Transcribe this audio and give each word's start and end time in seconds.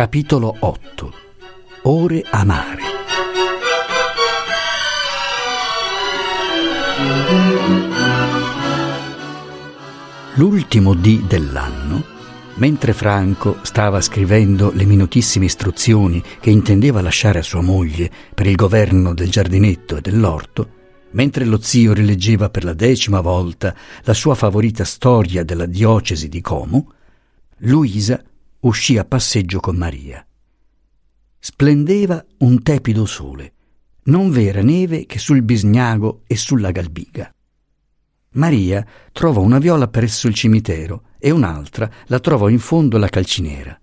Capitolo 0.00 0.56
8 0.58 1.12
Ore 1.82 2.24
amare. 2.30 2.82
L'ultimo 10.36 10.94
dì 10.94 11.22
dell'anno, 11.28 12.02
mentre 12.54 12.94
Franco 12.94 13.58
stava 13.60 14.00
scrivendo 14.00 14.72
le 14.72 14.86
minutissime 14.86 15.44
istruzioni 15.44 16.22
che 16.40 16.48
intendeva 16.48 17.02
lasciare 17.02 17.40
a 17.40 17.42
sua 17.42 17.60
moglie 17.60 18.10
per 18.32 18.46
il 18.46 18.54
governo 18.54 19.12
del 19.12 19.28
giardinetto 19.28 19.98
e 19.98 20.00
dell'orto, 20.00 20.70
mentre 21.10 21.44
lo 21.44 21.60
zio 21.60 21.92
rileggeva 21.92 22.48
per 22.48 22.64
la 22.64 22.72
decima 22.72 23.20
volta 23.20 23.76
la 24.04 24.14
sua 24.14 24.34
favorita 24.34 24.86
storia 24.86 25.44
della 25.44 25.66
diocesi 25.66 26.30
di 26.30 26.40
Como, 26.40 26.90
Luisa 27.64 28.24
uscì 28.60 28.98
a 28.98 29.04
passeggio 29.04 29.60
con 29.60 29.76
Maria. 29.76 30.24
Splendeva 31.38 32.24
un 32.38 32.62
tepido 32.62 33.06
sole, 33.06 33.52
non 34.04 34.30
vera 34.30 34.62
neve 34.62 35.06
che 35.06 35.18
sul 35.18 35.42
Bisgnago 35.42 36.22
e 36.26 36.36
sulla 36.36 36.70
Galbiga. 36.70 37.32
Maria 38.32 38.86
trovò 39.12 39.40
una 39.40 39.58
viola 39.58 39.88
presso 39.88 40.28
il 40.28 40.34
cimitero 40.34 41.04
e 41.18 41.30
un'altra 41.30 41.90
la 42.06 42.20
trovò 42.20 42.48
in 42.48 42.58
fondo 42.58 42.96
alla 42.96 43.08
calciniera. 43.08 43.78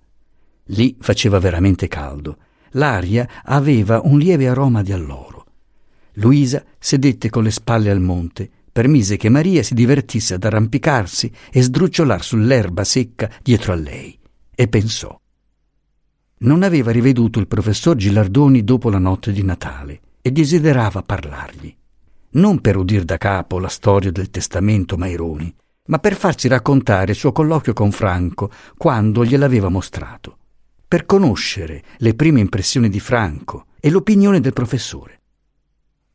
Lì 0.71 0.95
faceva 0.99 1.39
veramente 1.39 1.87
caldo. 1.87 2.37
L'aria 2.71 3.41
aveva 3.43 4.01
un 4.03 4.19
lieve 4.19 4.47
aroma 4.47 4.83
di 4.83 4.91
alloro. 4.91 5.45
Luisa 6.13 6.63
sedette 6.77 7.29
con 7.29 7.43
le 7.43 7.51
spalle 7.51 7.89
al 7.89 8.01
monte, 8.01 8.49
permise 8.71 9.17
che 9.17 9.29
Maria 9.29 9.63
si 9.63 9.73
divertisse 9.73 10.35
ad 10.35 10.43
arrampicarsi 10.43 11.31
e 11.51 11.61
sdrucciolar 11.61 12.23
sull'erba 12.23 12.83
secca 12.83 13.31
dietro 13.41 13.73
a 13.73 13.75
lei, 13.75 14.17
e 14.59 14.67
pensò. 14.67 15.15
Non 16.39 16.63
aveva 16.63 16.91
riveduto 16.91 17.39
il 17.39 17.47
professor 17.47 17.95
Gilardoni 17.95 18.63
dopo 18.63 18.89
la 18.89 18.97
notte 18.97 19.31
di 19.31 19.43
Natale 19.43 20.01
e 20.21 20.31
desiderava 20.31 21.03
parlargli 21.03 21.77
non 22.37 22.59
per 22.59 22.75
udir 22.77 23.03
da 23.03 23.17
capo 23.17 23.59
la 23.59 23.69
storia 23.69 24.11
del 24.11 24.29
testamento 24.29 24.97
Maironi, 24.97 25.53
ma 25.87 25.99
per 25.99 26.15
farsi 26.15 26.47
raccontare 26.47 27.11
il 27.11 27.17
suo 27.17 27.31
colloquio 27.31 27.73
con 27.73 27.91
Franco 27.91 28.51
quando 28.75 29.23
gliel'aveva 29.23 29.69
mostrato, 29.69 30.37
per 30.87 31.05
conoscere 31.05 31.83
le 31.97 32.13
prime 32.13 32.39
impressioni 32.39 32.89
di 32.89 32.99
Franco 32.99 33.67
e 33.79 33.89
l'opinione 33.89 34.39
del 34.39 34.53
professore. 34.53 35.21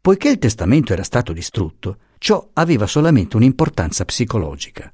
Poiché 0.00 0.28
il 0.28 0.38
testamento 0.38 0.92
era 0.92 1.04
stato 1.04 1.32
distrutto, 1.32 1.98
ciò 2.18 2.50
aveva 2.54 2.86
solamente 2.86 3.36
un'importanza 3.36 4.04
psicologica. 4.04 4.92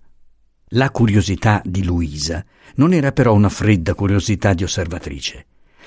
La 0.72 0.90
curiosità 0.90 1.62
di 1.64 1.84
Luisa 1.84 2.44
non 2.76 2.92
era 2.92 3.12
però 3.12 3.34
una 3.34 3.48
fredda 3.48 3.94
curiosità 3.94 4.54
di 4.54 4.64
osservatrice. 4.64 5.46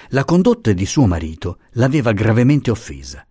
La 0.10 0.26
condotta 0.26 0.72
di 0.74 0.86
suo 0.86 1.06
marito 1.06 1.60
l'aveva 1.72 2.12
gravemente 2.12 2.72
offesa 2.72 3.26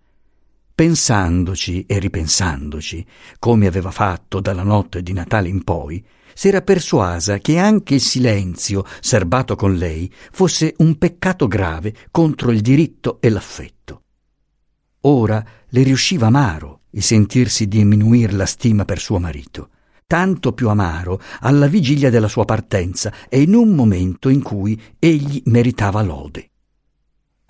pensandoci 0.80 1.84
e 1.84 1.98
ripensandoci, 1.98 3.04
come 3.38 3.66
aveva 3.66 3.90
fatto 3.90 4.40
dalla 4.40 4.62
notte 4.62 5.02
di 5.02 5.12
Natale 5.12 5.50
in 5.50 5.62
poi, 5.62 6.02
s'era 6.32 6.62
persuasa 6.62 7.36
che 7.36 7.58
anche 7.58 7.96
il 7.96 8.00
silenzio 8.00 8.86
serbato 9.00 9.56
con 9.56 9.74
lei 9.74 10.10
fosse 10.32 10.72
un 10.78 10.96
peccato 10.96 11.48
grave 11.48 11.94
contro 12.10 12.50
il 12.50 12.62
diritto 12.62 13.18
e 13.20 13.28
l'affetto. 13.28 14.04
Ora 15.02 15.44
le 15.68 15.82
riusciva 15.82 16.28
amaro 16.28 16.84
il 16.92 17.02
sentirsi 17.02 17.68
diminuir 17.68 18.32
la 18.32 18.46
stima 18.46 18.86
per 18.86 19.00
suo 19.00 19.18
marito, 19.18 19.68
tanto 20.10 20.52
più 20.54 20.68
amaro 20.68 21.20
alla 21.38 21.68
vigilia 21.68 22.10
della 22.10 22.26
sua 22.26 22.44
partenza 22.44 23.14
e 23.28 23.42
in 23.42 23.54
un 23.54 23.76
momento 23.76 24.28
in 24.28 24.42
cui 24.42 24.76
egli 24.98 25.40
meritava 25.44 26.02
lode. 26.02 26.50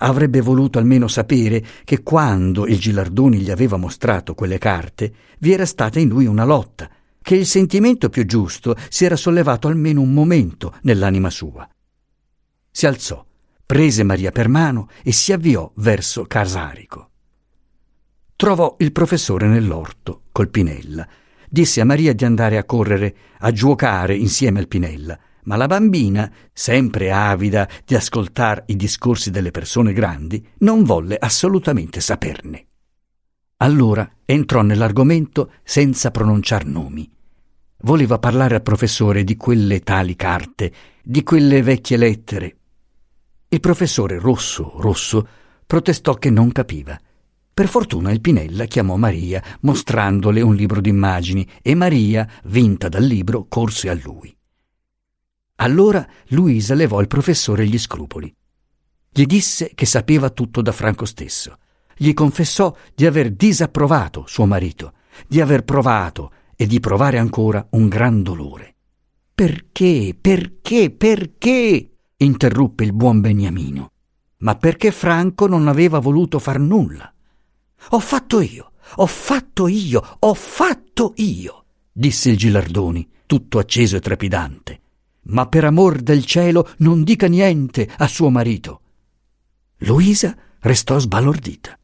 Avrebbe 0.02 0.42
voluto 0.42 0.78
almeno 0.78 1.08
sapere 1.08 1.64
che 1.84 2.02
quando 2.02 2.66
il 2.66 2.78
Gilardoni 2.78 3.38
gli 3.38 3.50
aveva 3.50 3.78
mostrato 3.78 4.34
quelle 4.34 4.58
carte 4.58 5.10
vi 5.38 5.52
era 5.52 5.64
stata 5.64 5.98
in 6.00 6.10
lui 6.10 6.26
una 6.26 6.44
lotta, 6.44 6.90
che 7.22 7.34
il 7.34 7.46
sentimento 7.46 8.10
più 8.10 8.26
giusto 8.26 8.76
si 8.90 9.06
era 9.06 9.16
sollevato 9.16 9.66
almeno 9.66 10.02
un 10.02 10.12
momento 10.12 10.74
nell'anima 10.82 11.30
sua. 11.30 11.66
Si 12.70 12.84
alzò, 12.84 13.24
prese 13.64 14.02
Maria 14.02 14.32
per 14.32 14.48
mano 14.48 14.90
e 15.02 15.12
si 15.12 15.32
avviò 15.32 15.72
verso 15.76 16.26
Casarico. 16.26 17.08
Trovò 18.36 18.76
il 18.80 18.92
professore 18.92 19.46
nell'orto, 19.46 20.24
col 20.30 20.50
Pinella. 20.50 21.08
Disse 21.50 21.80
a 21.80 21.84
Maria 21.84 22.14
di 22.14 22.24
andare 22.24 22.56
a 22.56 22.64
correre, 22.64 23.14
a 23.40 23.50
giocare 23.50 24.16
insieme 24.16 24.60
al 24.60 24.68
Pinella 24.68 25.18
ma 25.44 25.56
la 25.56 25.66
bambina, 25.66 26.30
sempre 26.52 27.12
avida 27.12 27.68
di 27.84 27.94
ascoltare 27.94 28.64
i 28.66 28.76
discorsi 28.76 29.30
delle 29.30 29.50
persone 29.50 29.92
grandi, 29.92 30.46
non 30.58 30.82
volle 30.84 31.16
assolutamente 31.16 32.00
saperne. 32.00 32.66
Allora 33.58 34.08
entrò 34.24 34.62
nell'argomento 34.62 35.52
senza 35.62 36.10
pronunciar 36.10 36.64
nomi. 36.66 37.10
Voleva 37.82 38.18
parlare 38.18 38.56
al 38.56 38.62
professore 38.62 39.24
di 39.24 39.36
quelle 39.36 39.80
tali 39.80 40.14
carte, 40.16 40.72
di 41.02 41.22
quelle 41.22 41.62
vecchie 41.62 41.96
lettere. 41.96 42.56
Il 43.48 43.60
professore 43.60 44.18
rosso, 44.18 44.74
rosso, 44.76 45.26
protestò 45.66 46.14
che 46.14 46.30
non 46.30 46.52
capiva. 46.52 46.98
Per 47.52 47.68
fortuna 47.68 48.10
il 48.10 48.20
Pinella 48.20 48.64
chiamò 48.64 48.96
Maria, 48.96 49.42
mostrandole 49.60 50.40
un 50.40 50.54
libro 50.54 50.80
d'immagini, 50.80 51.46
e 51.62 51.74
Maria, 51.74 52.28
vinta 52.44 52.88
dal 52.88 53.04
libro, 53.04 53.46
corse 53.48 53.88
a 53.88 53.98
lui. 54.02 54.34
Allora 55.56 56.06
Luisa 56.28 56.74
levò 56.74 56.98
al 56.98 57.06
professore 57.06 57.66
gli 57.66 57.78
scrupoli. 57.78 58.34
Gli 59.12 59.26
disse 59.26 59.72
che 59.74 59.84
sapeva 59.84 60.30
tutto 60.30 60.62
da 60.62 60.72
Franco 60.72 61.04
stesso. 61.04 61.58
Gli 61.96 62.14
confessò 62.14 62.74
di 62.94 63.04
aver 63.04 63.32
disapprovato 63.32 64.24
suo 64.26 64.46
marito, 64.46 64.94
di 65.26 65.40
aver 65.40 65.64
provato 65.64 66.32
e 66.56 66.66
di 66.66 66.80
provare 66.80 67.18
ancora 67.18 67.66
un 67.72 67.88
gran 67.88 68.22
dolore. 68.22 68.76
Perché, 69.34 70.16
perché, 70.18 70.90
perché? 70.90 71.90
interruppe 72.16 72.84
il 72.84 72.92
buon 72.94 73.20
Beniamino. 73.20 73.92
Ma 74.38 74.54
perché 74.56 74.90
Franco 74.92 75.46
non 75.46 75.68
aveva 75.68 75.98
voluto 75.98 76.38
far 76.38 76.58
nulla. 76.58 77.12
Ho 77.90 78.00
fatto 78.00 78.40
io, 78.40 78.72
ho 78.96 79.06
fatto 79.06 79.66
io, 79.66 80.16
ho 80.18 80.34
fatto 80.34 81.14
io, 81.16 81.64
disse 81.90 82.30
il 82.30 82.36
Gilardoni, 82.36 83.08
tutto 83.26 83.58
acceso 83.58 83.96
e 83.96 84.00
trepidante 84.00 84.80
ma 85.30 85.46
per 85.46 85.64
amor 85.64 86.00
del 86.00 86.24
cielo 86.24 86.70
non 86.78 87.02
dica 87.02 87.26
niente 87.26 87.88
a 87.98 88.06
suo 88.06 88.30
marito. 88.30 88.80
Luisa 89.78 90.36
restò 90.60 90.98
sbalordita. 90.98 91.78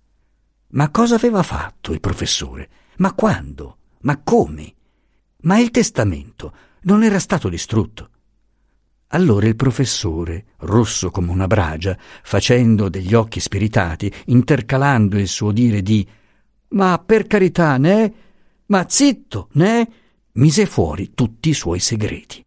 Ma 0.68 0.90
cosa 0.90 1.14
aveva 1.14 1.42
fatto 1.42 1.92
il 1.92 2.00
professore? 2.00 2.68
Ma 2.96 3.12
quando? 3.12 3.78
Ma 4.00 4.20
come? 4.22 4.74
Ma 5.42 5.58
il 5.58 5.70
testamento 5.70 6.52
non 6.82 7.02
era 7.02 7.18
stato 7.18 7.48
distrutto. 7.48 8.10
Allora 9.16 9.46
il 9.46 9.56
professore, 9.56 10.44
rosso 10.58 11.10
come 11.10 11.30
una 11.30 11.46
bragia, 11.46 11.96
facendo 12.22 12.90
degli 12.90 13.14
occhi 13.14 13.40
spiritati, 13.40 14.12
intercalando 14.26 15.18
il 15.18 15.26
suo 15.26 15.52
dire 15.52 15.80
di 15.80 16.06
Ma 16.68 17.02
per 17.04 17.26
carità, 17.26 17.78
né? 17.78 18.14
Ma 18.66 18.84
zitto, 18.86 19.48
né? 19.52 19.88
mise 20.32 20.66
fuori 20.66 21.14
tutti 21.14 21.48
i 21.48 21.54
suoi 21.54 21.80
segreti 21.80 22.44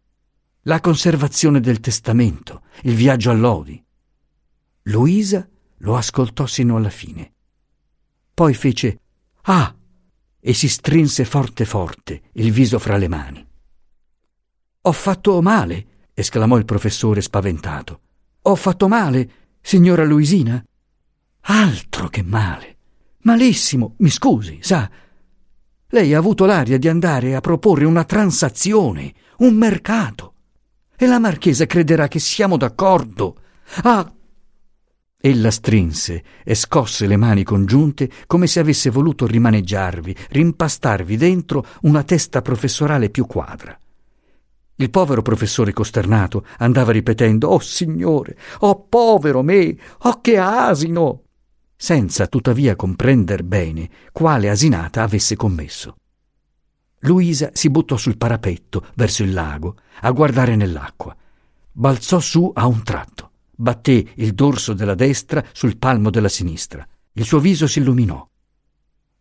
la 0.64 0.80
conservazione 0.80 1.58
del 1.58 1.80
testamento, 1.80 2.62
il 2.82 2.94
viaggio 2.94 3.30
a 3.30 3.34
Lodi. 3.34 3.82
Luisa 4.82 5.48
lo 5.78 5.96
ascoltò 5.96 6.46
sino 6.46 6.76
alla 6.76 6.90
fine. 6.90 7.32
Poi 8.32 8.54
fece 8.54 9.00
Ah! 9.42 9.74
e 10.38 10.54
si 10.54 10.68
strinse 10.68 11.24
forte 11.24 11.64
forte 11.64 12.22
il 12.34 12.52
viso 12.52 12.78
fra 12.78 12.96
le 12.96 13.08
mani. 13.08 13.46
Ho 14.82 14.92
fatto 14.92 15.42
male, 15.42 15.86
esclamò 16.20 16.56
il 16.56 16.64
professore 16.64 17.20
spaventato. 17.20 18.00
Ho 18.42 18.54
fatto 18.54 18.88
male, 18.88 19.30
signora 19.60 20.04
Luisina? 20.04 20.62
Altro 21.42 22.08
che 22.08 22.22
male. 22.22 22.76
Malissimo, 23.22 23.94
mi 23.98 24.08
scusi, 24.08 24.58
sa. 24.60 24.88
Lei 25.88 26.14
ha 26.14 26.18
avuto 26.18 26.46
l'aria 26.46 26.78
di 26.78 26.88
andare 26.88 27.34
a 27.34 27.40
proporre 27.40 27.84
una 27.84 28.04
transazione, 28.04 29.12
un 29.38 29.54
mercato 29.54 30.34
e 30.96 31.06
la 31.06 31.18
marchesa 31.18 31.66
crederà 31.66 32.08
che 32.08 32.18
siamo 32.18 32.56
d'accordo. 32.56 33.36
Ah! 33.82 34.12
Ella 35.22 35.50
strinse 35.50 36.22
e 36.44 36.54
scosse 36.54 37.06
le 37.06 37.16
mani 37.16 37.42
congiunte 37.42 38.10
come 38.26 38.46
se 38.46 38.60
avesse 38.60 38.90
voluto 38.90 39.26
rimaneggiarvi, 39.26 40.16
rimpastarvi 40.28 41.16
dentro 41.16 41.66
una 41.82 42.02
testa 42.04 42.40
professorale 42.42 43.10
più 43.10 43.26
quadra. 43.26 43.78
Il 44.80 44.88
povero 44.88 45.20
professore 45.20 45.74
costernato 45.74 46.46
andava 46.56 46.90
ripetendo 46.90 47.48
Oh 47.50 47.58
signore, 47.58 48.38
oh 48.60 48.86
povero 48.88 49.42
me, 49.42 49.76
oh 50.04 50.22
che 50.22 50.38
asino, 50.38 51.24
senza 51.76 52.26
tuttavia 52.26 52.76
comprender 52.76 53.44
bene 53.44 53.90
quale 54.10 54.48
asinata 54.48 55.02
avesse 55.02 55.36
commesso. 55.36 55.96
Luisa 57.00 57.50
si 57.52 57.68
buttò 57.68 57.98
sul 57.98 58.16
parapetto 58.16 58.86
verso 58.94 59.22
il 59.22 59.34
lago 59.34 59.76
a 60.00 60.10
guardare 60.12 60.56
nell'acqua. 60.56 61.14
Balzò 61.72 62.18
su 62.18 62.50
a 62.54 62.66
un 62.66 62.82
tratto. 62.82 63.32
batté 63.60 64.12
il 64.14 64.32
dorso 64.32 64.72
della 64.72 64.94
destra 64.94 65.44
sul 65.52 65.76
palmo 65.76 66.08
della 66.08 66.30
sinistra. 66.30 66.86
Il 67.12 67.24
suo 67.24 67.38
viso 67.38 67.66
si 67.66 67.80
illuminò. 67.80 68.26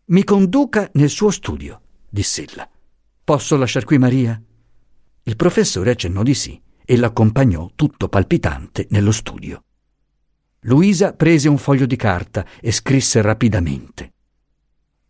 Mi 0.06 0.24
conduca 0.24 0.90
nel 0.94 1.10
suo 1.10 1.32
studio, 1.32 1.82
diss'ella. 2.10 2.70
Posso 3.26 3.58
lasciar 3.58 3.84
qui 3.84 3.98
Maria? 3.98 4.42
Il 5.30 5.36
professore 5.36 5.92
accennò 5.92 6.24
di 6.24 6.34
sì 6.34 6.60
e 6.84 6.98
l'accompagnò 6.98 7.70
tutto 7.76 8.10
palpitante 8.10 8.88
nello 8.90 9.12
studio. 9.12 9.64
Luisa 10.62 11.14
prese 11.14 11.48
un 11.48 11.60
foglio 11.60 11.86
di 11.86 11.96
carta 11.96 12.44
e 12.60 12.72
scrisse 12.72 13.22
rapidamente. 13.22 14.14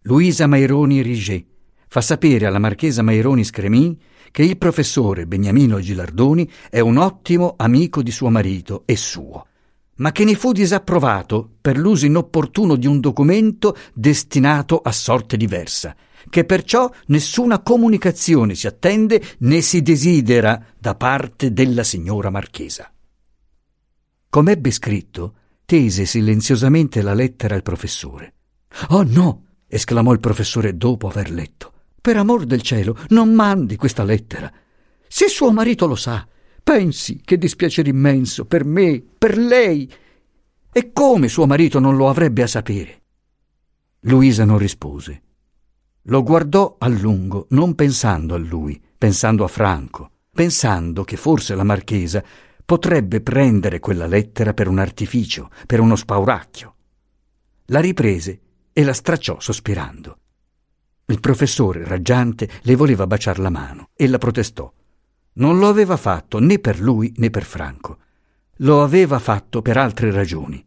Luisa 0.01 0.45
Maironi 0.45 1.01
Riget 1.01 1.45
fa 1.88 2.01
sapere 2.01 2.45
alla 2.45 2.60
marchesa 2.60 3.01
Maironi 3.01 3.45
Scremin 3.45 3.98
che 4.30 4.44
il 4.44 4.57
professore 4.57 5.25
Beniamino 5.25 5.80
Gilardoni 5.80 6.51
è 6.69 6.81
un 6.81 6.98
ottimo 6.98 7.54
amico 7.56 8.04
di 8.04 8.12
suo 8.12 8.30
marito 8.30 8.83
e 8.86 8.98
suo, 8.98 9.48
ma 10.00 10.12
che 10.12 10.25
ne 10.25 10.36
fu 10.36 10.51
disapprovato 10.51 11.50
per 11.62 11.77
l'uso 11.77 12.06
inopportuno 12.06 12.75
di 12.75 12.88
un 12.88 13.00
documento 13.00 13.74
destinato 13.94 14.80
a 14.80 14.92
sorte 14.92 15.38
diversa, 15.38 15.95
che 16.30 16.46
perciò 16.46 16.90
nessuna 17.08 17.60
comunicazione 17.60 18.56
si 18.56 18.68
attende 18.68 19.22
né 19.40 19.62
si 19.62 19.81
desidera 19.81 20.64
da 20.78 20.96
parte 20.96 21.52
della 21.52 21.84
signora 21.84 22.30
marchesa. 22.30 22.92
Com'ebbe 24.30 24.72
scritto, 24.72 25.34
tese 25.66 26.06
silenziosamente 26.06 27.02
la 27.02 27.14
lettera 27.14 27.56
al 27.56 27.64
professore. 27.64 28.34
Oh 28.90 29.04
no! 29.04 29.46
esclamò 29.68 30.14
il 30.14 30.20
professore 30.20 30.78
dopo 30.78 31.08
aver 31.08 31.31
letto. 31.31 31.74
Per 32.02 32.16
amor 32.16 32.46
del 32.46 32.62
cielo, 32.62 32.98
non 33.10 33.34
mandi 33.34 33.76
questa 33.76 34.04
lettera. 34.04 34.52
Se 35.08 35.28
suo 35.28 35.52
marito 35.52 35.86
lo 35.86 35.96
sa, 35.96 36.28
pensi 36.64 37.22
che 37.24 37.38
dispiacere 37.38 37.90
immenso 37.90 38.46
per 38.46 38.64
me, 38.66 39.04
per 39.18 39.38
lei. 39.38 39.92
E 40.72 40.92
come 40.92 41.28
suo 41.28 41.46
marito 41.46 41.80
non 41.80 41.96
lo 41.96 42.10
avrebbe 42.10 42.44
a 42.44 42.48
sapere? 42.48 43.02
Luisa 44.02 44.46
non 44.46 44.58
rispose. 44.58 45.24
Lo 46.09 46.23
guardò 46.23 46.75
a 46.79 46.88
lungo, 46.88 47.45
non 47.50 47.75
pensando 47.75 48.33
a 48.33 48.39
lui, 48.39 48.81
pensando 48.97 49.44
a 49.44 49.47
Franco, 49.47 50.09
pensando 50.33 51.03
che 51.03 51.17
forse 51.17 51.53
la 51.53 51.63
marchesa 51.63 52.23
potrebbe 52.65 53.21
prendere 53.21 53.79
quella 53.79 54.07
lettera 54.07 54.56
per 54.56 54.67
un 54.67 54.79
artificio, 54.79 55.51
per 55.67 55.79
uno 55.79 55.95
spauracchio. 55.95 56.75
La 57.65 57.79
riprese 57.79 58.39
e 58.73 58.83
la 58.83 58.94
stracciò 58.94 59.39
sospirando. 59.39 60.17
Il 61.06 61.19
professore, 61.19 61.83
raggiante, 61.83 62.50
le 62.63 62.75
voleva 62.75 63.06
baciar 63.06 63.38
la 63.38 63.51
mano. 63.51 63.89
Ella 63.94 64.17
protestò. 64.17 64.71
Non 65.33 65.59
lo 65.59 65.67
aveva 65.67 65.95
fatto 65.95 66.39
né 66.39 66.57
per 66.57 66.79
lui 66.79 67.13
né 67.17 67.29
per 67.29 67.44
Franco. 67.44 67.97
Lo 68.57 68.81
aveva 68.81 69.19
fatto 69.19 69.61
per 69.61 69.77
altre 69.77 70.09
ragioni. 70.09 70.65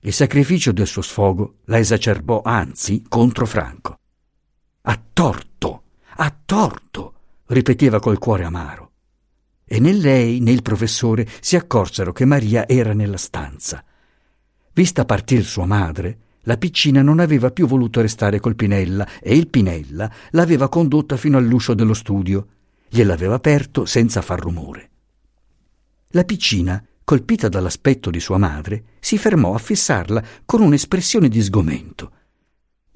Il 0.00 0.12
sacrificio 0.12 0.72
del 0.72 0.86
suo 0.86 1.00
sfogo 1.00 1.60
la 1.64 1.78
esacerbò 1.78 2.42
anzi 2.44 3.02
contro 3.08 3.46
Franco. 3.46 4.00
Ha 4.88 5.02
torto, 5.12 5.82
ha 6.16 6.36
torto, 6.44 7.14
ripeteva 7.46 7.98
col 7.98 8.18
cuore 8.18 8.44
amaro. 8.44 8.90
E 9.64 9.80
né 9.80 9.92
lei 9.92 10.38
né 10.38 10.52
il 10.52 10.62
professore 10.62 11.26
si 11.40 11.56
accorsero 11.56 12.12
che 12.12 12.24
Maria 12.24 12.68
era 12.68 12.92
nella 12.92 13.16
stanza. 13.16 13.84
Vista 14.72 15.04
partir 15.04 15.44
sua 15.44 15.66
madre, 15.66 16.18
la 16.42 16.56
piccina 16.56 17.02
non 17.02 17.18
aveva 17.18 17.50
più 17.50 17.66
voluto 17.66 18.00
restare 18.00 18.38
col 18.38 18.54
Pinella 18.54 19.08
e 19.20 19.34
il 19.34 19.48
Pinella 19.48 20.08
l'aveva 20.30 20.68
condotta 20.68 21.16
fino 21.16 21.36
all'uscio 21.36 21.74
dello 21.74 21.94
studio. 21.94 22.46
Gliel'aveva 22.88 23.34
aperto 23.34 23.86
senza 23.86 24.22
far 24.22 24.38
rumore. 24.38 24.90
La 26.10 26.22
piccina, 26.22 26.80
colpita 27.02 27.48
dall'aspetto 27.48 28.10
di 28.10 28.20
sua 28.20 28.38
madre, 28.38 28.84
si 29.00 29.18
fermò 29.18 29.52
a 29.52 29.58
fissarla 29.58 30.22
con 30.44 30.60
un'espressione 30.60 31.28
di 31.28 31.42
sgomento. 31.42 32.12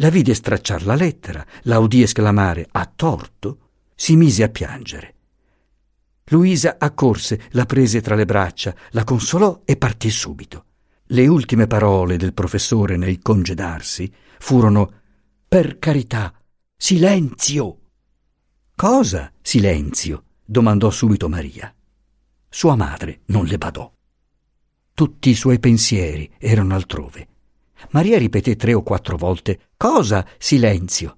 La 0.00 0.08
vide 0.08 0.32
stracciar 0.32 0.87
la 0.87 0.94
lettera, 0.94 1.47
la 1.64 1.79
udì 1.79 2.00
esclamare 2.00 2.67
a 2.70 2.91
torto, 2.94 3.69
si 3.94 4.17
mise 4.17 4.43
a 4.43 4.49
piangere. 4.49 5.14
Luisa 6.31 6.76
accorse, 6.79 7.49
la 7.50 7.67
prese 7.67 8.00
tra 8.00 8.14
le 8.14 8.25
braccia, 8.25 8.75
la 8.93 9.05
consolò 9.05 9.61
e 9.67 9.76
partì 9.76 10.08
subito. 10.08 10.64
Le 11.08 11.26
ultime 11.26 11.67
parole 11.67 12.17
del 12.17 12.32
professore 12.32 12.97
nel 12.97 13.20
congedarsi 13.20 14.11
furono 14.38 15.00
Per 15.47 15.79
carità, 15.79 16.32
silenzio. 16.75 17.81
Cosa 18.75 19.31
silenzio? 19.43 20.25
domandò 20.47 20.88
subito 20.88 21.29
Maria. 21.29 21.75
Sua 22.49 22.75
madre 22.75 23.20
non 23.26 23.44
le 23.44 23.58
badò. 23.58 23.93
Tutti 24.94 25.29
i 25.29 25.35
suoi 25.35 25.58
pensieri 25.58 26.31
erano 26.38 26.75
altrove. 26.75 27.30
Maria 27.91 28.19
ripeté 28.19 28.56
tre 28.56 28.75
o 28.75 28.82
quattro 28.82 29.17
volte 29.17 29.71
Cosa 29.77 30.27
silenzio? 30.38 31.17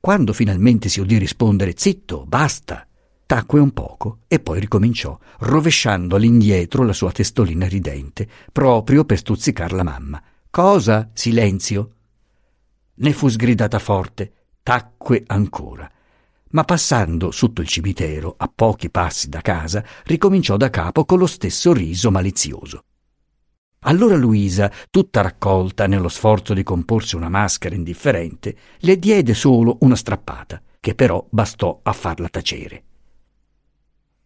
Quando 0.00 0.32
finalmente 0.32 0.88
si 0.88 1.00
udì 1.00 1.18
rispondere 1.18 1.74
Zitto, 1.76 2.24
basta, 2.26 2.86
Tacque 3.32 3.60
un 3.60 3.70
poco 3.70 4.18
e 4.28 4.40
poi 4.40 4.60
ricominciò, 4.60 5.18
rovesciando 5.38 6.16
all'indietro 6.16 6.82
la 6.84 6.92
sua 6.92 7.12
testolina 7.12 7.66
ridente, 7.66 8.28
proprio 8.52 9.06
per 9.06 9.16
stuzzicar 9.16 9.72
la 9.72 9.82
mamma. 9.82 10.22
Cosa? 10.50 11.08
Silenzio. 11.14 11.92
Ne 12.96 13.12
fu 13.14 13.28
sgridata 13.28 13.78
forte, 13.78 14.32
tacque 14.62 15.22
ancora. 15.28 15.90
Ma 16.50 16.64
passando 16.64 17.30
sotto 17.30 17.62
il 17.62 17.68
cimitero, 17.68 18.34
a 18.36 18.52
pochi 18.54 18.90
passi 18.90 19.30
da 19.30 19.40
casa, 19.40 19.82
ricominciò 20.04 20.58
da 20.58 20.68
capo 20.68 21.06
con 21.06 21.18
lo 21.18 21.26
stesso 21.26 21.72
riso 21.72 22.10
malizioso. 22.10 22.84
Allora 23.84 24.16
Luisa, 24.16 24.70
tutta 24.90 25.22
raccolta 25.22 25.86
nello 25.86 26.08
sforzo 26.08 26.54
di 26.54 26.62
comporsi 26.62 27.16
una 27.16 27.28
maschera 27.28 27.74
indifferente, 27.74 28.56
le 28.78 28.98
diede 28.98 29.34
solo 29.34 29.78
una 29.80 29.96
strappata, 29.96 30.62
che 30.78 30.94
però 30.94 31.26
bastò 31.28 31.80
a 31.82 31.92
farla 31.92 32.28
tacere. 32.28 32.82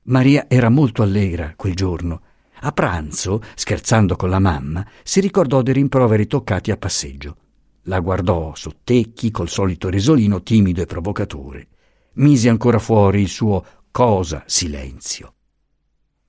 Maria 0.05 0.47
era 0.49 0.69
molto 0.69 1.03
allegra 1.03 1.55
quel 1.57 1.75
giorno. 1.75 2.21
A 2.61 2.73
pranzo, 2.73 3.43
scherzando 3.55 4.15
con 4.17 4.31
la 4.31 4.39
mamma, 4.39 4.87
si 5.03 5.21
ricordò 5.21 5.63
dei 5.63 5.75
rimproveri 5.75 6.27
toccati 6.27 6.71
a 6.71 6.77
passeggio. 6.77 7.37
La 7.83 8.01
guardò 8.01 8.55
sottecchi 8.55 9.31
col 9.31 9.49
solito 9.49 9.89
risolino 9.89 10.43
timido 10.43 10.83
e 10.83 10.87
provocatore. 10.87 11.69
Mise 12.15 12.49
ancora 12.49 12.79
fuori 12.79 13.23
il 13.23 13.29
suo 13.29 13.65
cosa 13.91 14.43
silenzio. 14.47 15.35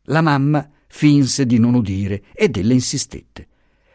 La 0.04 0.22
mamma 0.22 0.70
finse 0.98 1.46
di 1.46 1.60
non 1.60 1.76
udire 1.76 2.24
ed 2.34 2.58
ella 2.58 2.74
insistette. 2.74 3.48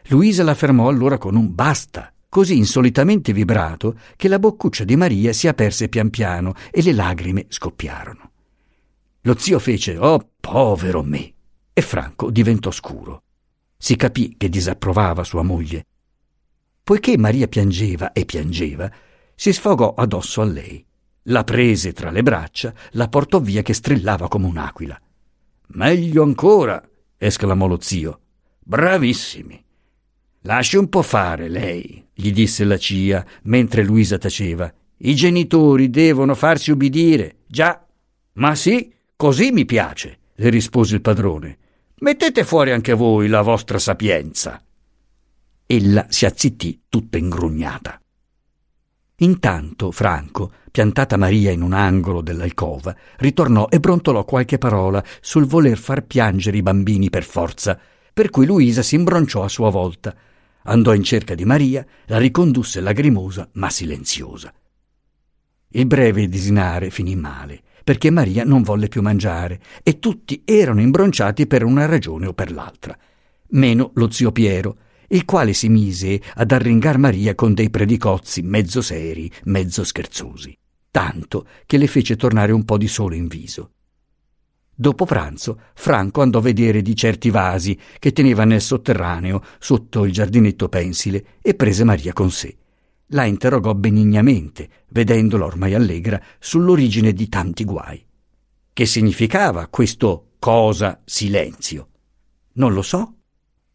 Luisa 0.07 0.41
la 0.41 0.55
fermò 0.55 0.87
allora 0.87 1.17
con 1.17 1.35
un 1.35 1.53
basta, 1.53 2.13
così 2.29 2.55
insolitamente 2.55 3.33
vibrato 3.33 3.99
che 4.15 4.29
la 4.29 4.39
boccuccia 4.39 4.85
di 4.85 4.95
Maria 4.95 5.33
si 5.33 5.49
aperse 5.49 5.89
pian 5.89 6.09
piano 6.09 6.53
e 6.71 6.81
le 6.81 6.93
lagrime 6.93 7.47
scoppiarono. 7.49 8.31
Lo 9.19 9.37
zio 9.37 9.59
fece 9.59 9.97
Oh, 9.97 10.29
povero 10.39 11.03
me! 11.03 11.33
e 11.73 11.81
Franco 11.81 12.31
diventò 12.31 12.71
scuro. 12.71 13.23
Si 13.77 13.97
capì 13.97 14.35
che 14.37 14.47
disapprovava 14.47 15.25
sua 15.25 15.43
moglie. 15.43 15.85
Poiché 16.81 17.17
Maria 17.17 17.49
piangeva 17.49 18.13
e 18.13 18.23
piangeva, 18.23 18.89
si 19.35 19.51
sfogò 19.51 19.93
addosso 19.93 20.39
a 20.39 20.45
lei. 20.45 20.85
La 21.23 21.43
prese 21.43 21.91
tra 21.91 22.11
le 22.11 22.23
braccia, 22.23 22.73
la 22.91 23.09
portò 23.09 23.41
via 23.41 23.61
che 23.61 23.73
strillava 23.73 24.29
come 24.29 24.47
un'aquila. 24.47 24.97
Meglio 25.67 26.23
ancora! 26.23 26.81
Esclamò 27.25 27.67
lo 27.67 27.79
zio. 27.81 28.19
Bravissimi! 28.59 29.63
Lasci 30.41 30.77
un 30.77 30.89
po' 30.89 31.01
fare 31.01 31.47
lei, 31.47 32.05
gli 32.13 32.31
disse 32.31 32.63
la 32.65 32.77
cia 32.77 33.25
mentre 33.43 33.83
Luisa 33.83 34.17
taceva. 34.17 34.71
I 34.97 35.15
genitori 35.15 35.89
devono 35.89 36.35
farsi 36.35 36.71
ubbidire. 36.71 37.37
Già. 37.47 37.85
Ma 38.33 38.55
sì, 38.55 38.93
Così 39.23 39.51
mi 39.51 39.63
piace, 39.63 40.17
le 40.35 40.49
rispose 40.49 40.95
il 40.95 41.01
padrone. 41.01 41.57
Mettete 41.99 42.43
fuori 42.43 42.71
anche 42.71 42.91
voi 42.91 43.29
la 43.29 43.41
vostra 43.41 43.79
sapienza. 43.79 44.61
Ella 45.65 46.07
si 46.09 46.25
azzittì 46.25 46.81
tutta 46.89 47.17
ingrugnata. 47.17 48.02
Intanto 49.23 49.91
Franco, 49.91 50.51
piantata 50.69 51.15
Maria 51.15 51.51
in 51.51 51.61
un 51.61 51.71
angolo 51.71 52.19
dell'alcova, 52.19 52.93
ritornò 53.19 53.69
e 53.69 53.79
brontolò 53.79 54.25
qualche 54.25 54.57
parola 54.57 55.01
sul 55.21 55.45
voler 55.45 55.77
far 55.77 56.03
piangere 56.05 56.57
i 56.57 56.61
bambini 56.61 57.09
per 57.09 57.23
forza, 57.23 57.79
per 58.13 58.29
cui 58.29 58.45
Luisa 58.45 58.81
si 58.81 58.95
imbronciò 58.95 59.43
a 59.43 59.47
sua 59.47 59.69
volta. 59.69 60.13
Andò 60.63 60.93
in 60.93 61.03
cerca 61.03 61.35
di 61.35 61.45
Maria, 61.45 61.85
la 62.07 62.17
ricondusse 62.17 62.81
lagrimosa 62.81 63.47
ma 63.53 63.69
silenziosa. 63.69 64.53
Il 65.69 65.85
breve 65.85 66.27
disinare 66.27 66.89
finì 66.89 67.15
male 67.15 67.61
perché 67.83 68.09
Maria 68.09 68.43
non 68.43 68.61
volle 68.61 68.89
più 68.89 69.01
mangiare 69.01 69.59
e 69.83 69.99
tutti 69.99 70.41
erano 70.45 70.81
imbronciati 70.81 71.47
per 71.47 71.63
una 71.63 71.85
ragione 71.85 72.27
o 72.27 72.33
per 72.33 72.51
l'altra. 72.51 72.97
Meno 73.49 73.91
lo 73.95 74.09
zio 74.09 74.31
Piero, 74.31 74.77
il 75.13 75.25
quale 75.25 75.53
si 75.53 75.69
mise 75.69 76.19
ad 76.35 76.51
arringar 76.51 76.97
Maria 76.97 77.35
con 77.35 77.53
dei 77.53 77.69
predicozzi 77.69 78.41
mezzo 78.41 78.81
seri, 78.81 79.31
mezzo 79.45 79.83
scherzosi, 79.83 80.57
tanto 80.89 81.47
che 81.65 81.77
le 81.77 81.87
fece 81.87 82.15
tornare 82.15 82.51
un 82.51 82.65
po' 82.65 82.77
di 82.77 82.87
sole 82.87 83.15
in 83.15 83.27
viso. 83.27 83.71
Dopo 84.75 85.05
pranzo, 85.05 85.59
Franco 85.75 86.21
andò 86.21 86.39
a 86.39 86.41
vedere 86.41 86.81
di 86.81 86.95
certi 86.95 87.29
vasi 87.29 87.77
che 87.99 88.11
teneva 88.11 88.43
nel 88.43 88.61
sotterraneo 88.61 89.43
sotto 89.59 90.03
il 90.03 90.11
giardinetto 90.11 90.67
pensile 90.67 91.25
e 91.43 91.53
prese 91.53 91.83
Maria 91.83 92.11
con 92.11 92.31
sé. 92.31 92.57
La 93.07 93.25
interrogò 93.25 93.75
benignamente, 93.75 94.67
vedendola 94.89 95.45
ormai 95.45 95.75
allegra 95.75 96.19
sull'origine 96.39 97.13
di 97.13 97.29
tanti 97.29 97.63
guai. 97.63 98.03
Che 98.73 98.85
significava 98.87 99.67
questo 99.67 100.31
cosa 100.39 100.99
silenzio? 101.05 101.89
Non 102.53 102.73
lo 102.73 102.81
so. 102.81 103.17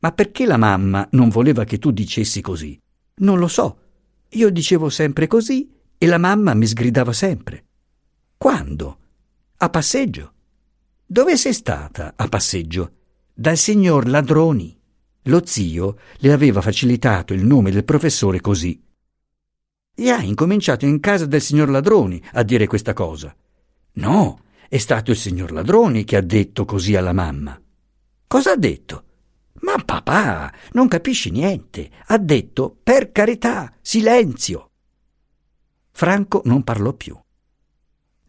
Ma 0.00 0.12
perché 0.12 0.46
la 0.46 0.56
mamma 0.56 1.08
non 1.12 1.28
voleva 1.28 1.64
che 1.64 1.78
tu 1.78 1.90
dicessi 1.90 2.40
così? 2.40 2.80
Non 3.16 3.38
lo 3.38 3.48
so. 3.48 3.78
Io 4.30 4.50
dicevo 4.50 4.88
sempre 4.90 5.26
così 5.26 5.70
e 5.96 6.06
la 6.06 6.18
mamma 6.18 6.54
mi 6.54 6.66
sgridava 6.66 7.12
sempre. 7.12 7.64
Quando? 8.36 8.98
A 9.56 9.68
passeggio. 9.70 10.32
Dove 11.04 11.36
sei 11.36 11.52
stata 11.52 12.12
a 12.14 12.28
passeggio? 12.28 12.92
Dal 13.34 13.56
signor 13.56 14.06
Ladroni. 14.06 14.76
Lo 15.22 15.42
zio 15.44 15.98
le 16.18 16.32
aveva 16.32 16.60
facilitato 16.60 17.34
il 17.34 17.44
nome 17.44 17.70
del 17.70 17.84
professore 17.84 18.40
così. 18.40 18.80
E 19.94 20.10
ha 20.10 20.22
incominciato 20.22 20.86
in 20.86 21.00
casa 21.00 21.26
del 21.26 21.40
signor 21.40 21.70
Ladroni 21.70 22.22
a 22.34 22.44
dire 22.44 22.68
questa 22.68 22.92
cosa. 22.92 23.34
No, 23.94 24.40
è 24.68 24.78
stato 24.78 25.10
il 25.10 25.16
signor 25.16 25.50
Ladroni 25.50 26.04
che 26.04 26.16
ha 26.16 26.20
detto 26.20 26.64
così 26.64 26.94
alla 26.94 27.12
mamma. 27.12 27.60
Cosa 28.28 28.52
ha 28.52 28.56
detto? 28.56 29.04
Ma 29.60 29.76
papà, 29.84 30.52
non 30.72 30.88
capisci 30.88 31.30
niente. 31.30 31.90
Ha 32.06 32.18
detto, 32.18 32.76
per 32.82 33.12
carità, 33.12 33.72
silenzio. 33.80 34.70
Franco 35.90 36.42
non 36.44 36.62
parlò 36.62 36.92
più. 36.92 37.18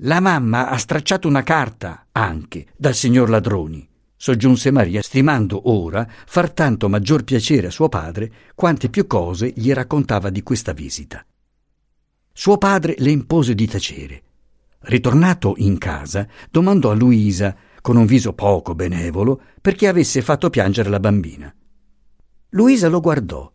La 0.03 0.19
mamma 0.19 0.69
ha 0.69 0.77
stracciato 0.77 1.27
una 1.27 1.43
carta, 1.43 2.07
anche, 2.11 2.67
dal 2.77 2.95
signor 2.95 3.29
Ladroni, 3.29 3.87
soggiunse 4.15 4.71
Maria, 4.71 5.01
stimando 5.01 5.69
ora 5.69 6.07
far 6.25 6.51
tanto 6.51 6.87
maggior 6.87 7.23
piacere 7.23 7.67
a 7.67 7.71
suo 7.71 7.89
padre 7.89 8.31
quante 8.55 8.89
più 8.89 9.07
cose 9.07 9.51
gli 9.53 9.71
raccontava 9.73 10.29
di 10.29 10.41
questa 10.41 10.71
visita. 10.71 11.25
Suo 12.31 12.57
padre 12.57 12.95
le 12.97 13.11
impose 13.11 13.53
di 13.53 13.67
tacere. 13.67 14.23
Ritornato 14.81 15.55
in 15.57 15.77
casa, 15.77 16.25
domandò 16.49 16.91
a 16.91 16.95
Luisa, 16.95 17.53
con 17.81 17.97
un 17.97 18.05
viso 18.05 18.33
poco 18.33 18.75
benevolo, 18.75 19.41
perché 19.61 19.87
avesse 19.87 20.21
fatto 20.21 20.49
piangere 20.49 20.89
la 20.89 20.99
bambina. 20.99 21.53
Luisa 22.49 22.87
lo 22.87 22.99
guardò. 22.99 23.51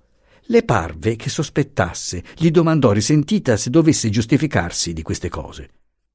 Le 0.49 0.63
parve 0.63 1.17
che 1.17 1.31
sospettasse, 1.31 2.23
gli 2.37 2.51
domandò 2.51 2.93
risentita 2.93 3.57
se 3.57 3.71
dovesse 3.71 4.11
giustificarsi 4.11 4.93
di 4.93 5.03
queste 5.03 5.29
cose. 5.29 5.71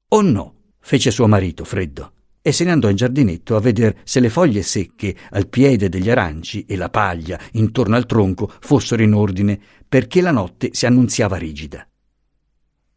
Oh 0.08 0.22
no, 0.22 0.54
fece 0.78 1.10
suo 1.10 1.26
marito 1.26 1.64
freddo, 1.64 2.12
e 2.40 2.52
se 2.52 2.64
ne 2.64 2.70
andò 2.70 2.88
in 2.88 2.96
giardinetto 2.96 3.56
a 3.56 3.60
vedere 3.60 3.98
se 4.04 4.20
le 4.20 4.30
foglie 4.30 4.62
secche 4.62 5.14
al 5.30 5.48
piede 5.48 5.88
degli 5.88 6.08
aranci 6.08 6.64
e 6.64 6.76
la 6.76 6.88
paglia 6.88 7.38
intorno 7.52 7.96
al 7.96 8.06
tronco 8.06 8.50
fossero 8.60 9.02
in 9.02 9.14
ordine, 9.14 9.60
perché 9.86 10.20
la 10.20 10.30
notte 10.30 10.70
si 10.72 10.86
annunziava 10.86 11.36
rigida. 11.36 11.89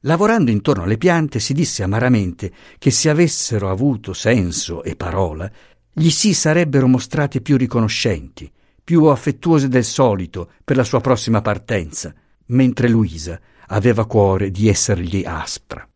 Lavorando 0.05 0.51
intorno 0.51 0.83
alle 0.83 0.97
piante 0.97 1.39
si 1.39 1.53
disse 1.53 1.81
amaramente 1.81 2.51
che 2.77 2.91
se 2.91 3.09
avessero 3.09 3.69
avuto 3.69 4.13
senso 4.13 4.83
e 4.83 4.97
parola, 4.97 5.49
gli 5.93 6.09
si 6.09 6.33
sarebbero 6.33 6.87
mostrate 6.87 7.39
più 7.39 7.55
riconoscenti, 7.55 8.51
più 8.83 9.05
affettuose 9.05 9.69
del 9.69 9.85
solito 9.85 10.51
per 10.63 10.75
la 10.75 10.83
sua 10.83 10.99
prossima 10.99 11.41
partenza, 11.41 12.13
mentre 12.47 12.89
Luisa 12.89 13.39
aveva 13.67 14.05
cuore 14.05 14.51
di 14.51 14.67
essergli 14.67 15.23
aspra. 15.25 15.87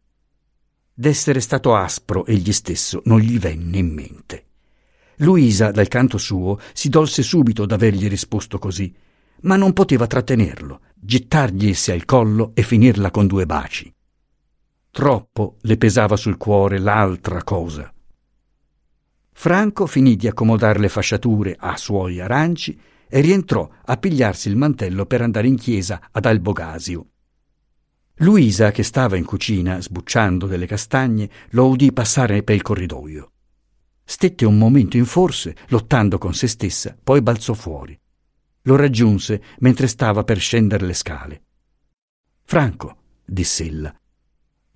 D'essere 0.93 1.41
stato 1.41 1.75
aspro 1.75 2.25
egli 2.25 2.53
stesso 2.53 3.01
non 3.05 3.19
gli 3.19 3.37
venne 3.37 3.77
in 3.77 3.93
mente. 3.93 4.45
Luisa, 5.17 5.71
dal 5.71 5.89
canto 5.89 6.17
suo, 6.17 6.59
si 6.73 6.87
dolse 6.87 7.23
subito 7.23 7.65
d'avergli 7.65 8.07
risposto 8.07 8.57
così, 8.57 8.93
ma 9.41 9.57
non 9.57 9.73
poteva 9.73 10.07
trattenerlo, 10.07 10.79
gettarglisi 10.95 11.91
al 11.91 12.05
collo 12.05 12.51
e 12.53 12.61
finirla 12.61 13.11
con 13.11 13.27
due 13.27 13.45
baci. 13.45 13.93
Troppo 14.97 15.57
le 15.61 15.77
pesava 15.77 16.15
sul 16.15 16.37
cuore 16.37 16.79
l'altra 16.79 17.43
cosa. 17.43 17.93
Franco 19.31 19.85
finì 19.85 20.15
di 20.15 20.25
accomodare 20.27 20.79
le 20.79 20.89
fasciature 20.89 21.55
a 21.55 21.77
suoi 21.77 22.19
aranci 22.19 22.75
e 23.07 23.19
rientrò 23.21 23.69
a 23.85 23.95
pigliarsi 23.97 24.49
il 24.49 24.55
mantello 24.55 25.05
per 25.05 25.21
andare 25.21 25.45
in 25.45 25.55
chiesa 25.55 26.09
ad 26.11 26.25
Albogasio. 26.25 27.09
Luisa, 28.15 28.71
che 28.71 28.81
stava 28.81 29.17
in 29.17 29.23
cucina 29.23 29.79
sbucciando 29.79 30.47
delle 30.47 30.65
castagne, 30.65 31.29
lo 31.49 31.67
udì 31.67 31.93
passare 31.93 32.41
per 32.41 32.55
il 32.55 32.63
corridoio. 32.63 33.31
Stette 34.03 34.45
un 34.45 34.57
momento 34.57 34.97
in 34.97 35.05
forse, 35.05 35.55
lottando 35.67 36.17
con 36.17 36.33
se 36.33 36.47
stessa, 36.47 36.97
poi 37.03 37.21
balzò 37.21 37.53
fuori. 37.53 37.95
Lo 38.63 38.75
raggiunse 38.75 39.43
mentre 39.59 39.85
stava 39.85 40.23
per 40.23 40.39
scendere 40.39 40.87
le 40.87 40.95
scale. 40.95 41.43
Franco, 42.45 42.95
diss'ella. 43.23 43.95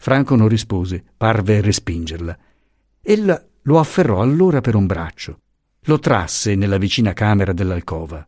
Franco 0.01 0.35
non 0.35 0.47
rispose, 0.47 1.03
parve 1.15 1.61
respingerla. 1.61 2.35
Ella 3.03 3.39
lo 3.61 3.77
afferrò 3.77 4.23
allora 4.23 4.59
per 4.59 4.73
un 4.73 4.87
braccio. 4.87 5.41
Lo 5.81 5.99
trasse 5.99 6.55
nella 6.55 6.79
vicina 6.79 7.13
camera 7.13 7.53
dell'alcova. 7.53 8.27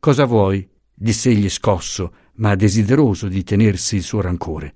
Cosa 0.00 0.24
vuoi? 0.24 0.68
diss'egli 0.92 1.48
scosso, 1.48 2.12
ma 2.38 2.56
desideroso 2.56 3.28
di 3.28 3.44
tenersi 3.44 3.94
il 3.94 4.02
suo 4.02 4.20
rancore. 4.20 4.74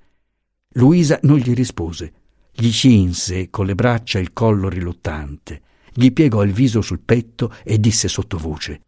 Luisa 0.75 1.18
non 1.23 1.38
gli 1.38 1.52
rispose. 1.52 2.12
Gli 2.52 2.71
cinse 2.71 3.50
con 3.50 3.66
le 3.66 3.75
braccia 3.75 4.21
il 4.21 4.33
collo 4.33 4.68
riluttante, 4.68 5.62
gli 5.92 6.12
piegò 6.12 6.44
il 6.44 6.52
viso 6.52 6.80
sul 6.80 7.00
petto 7.00 7.52
e 7.64 7.80
disse 7.80 8.06
sottovoce 8.06 8.83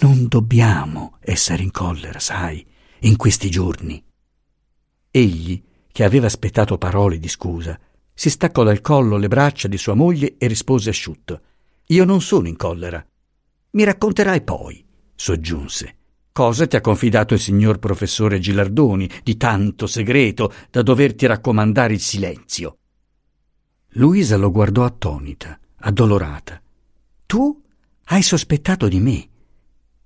Non 0.00 0.28
dobbiamo 0.28 1.18
essere 1.20 1.62
in 1.62 1.70
collera, 1.70 2.20
sai, 2.20 2.66
in 3.00 3.16
questi 3.16 3.50
giorni. 3.50 4.02
Egli, 5.10 5.62
che 5.96 6.04
aveva 6.04 6.26
aspettato 6.26 6.76
parole 6.76 7.18
di 7.18 7.26
scusa, 7.26 7.80
si 8.12 8.28
staccò 8.28 8.62
dal 8.64 8.82
collo 8.82 9.16
le 9.16 9.28
braccia 9.28 9.66
di 9.66 9.78
sua 9.78 9.94
moglie 9.94 10.34
e 10.36 10.46
rispose 10.46 10.90
asciutto 10.90 11.40
Io 11.86 12.04
non 12.04 12.20
sono 12.20 12.48
in 12.48 12.56
collera. 12.56 13.02
Mi 13.70 13.82
racconterai 13.82 14.42
poi, 14.42 14.84
soggiunse. 15.14 15.96
Cosa 16.32 16.66
ti 16.66 16.76
ha 16.76 16.82
confidato 16.82 17.32
il 17.32 17.40
signor 17.40 17.78
professore 17.78 18.40
Gilardoni 18.40 19.08
di 19.22 19.38
tanto 19.38 19.86
segreto 19.86 20.52
da 20.70 20.82
doverti 20.82 21.24
raccomandare 21.24 21.94
il 21.94 22.00
silenzio? 22.00 22.76
Luisa 23.92 24.36
lo 24.36 24.50
guardò 24.50 24.84
attonita, 24.84 25.58
addolorata. 25.76 26.60
Tu 27.24 27.62
hai 28.04 28.20
sospettato 28.20 28.86
di 28.86 29.00
me 29.00 29.28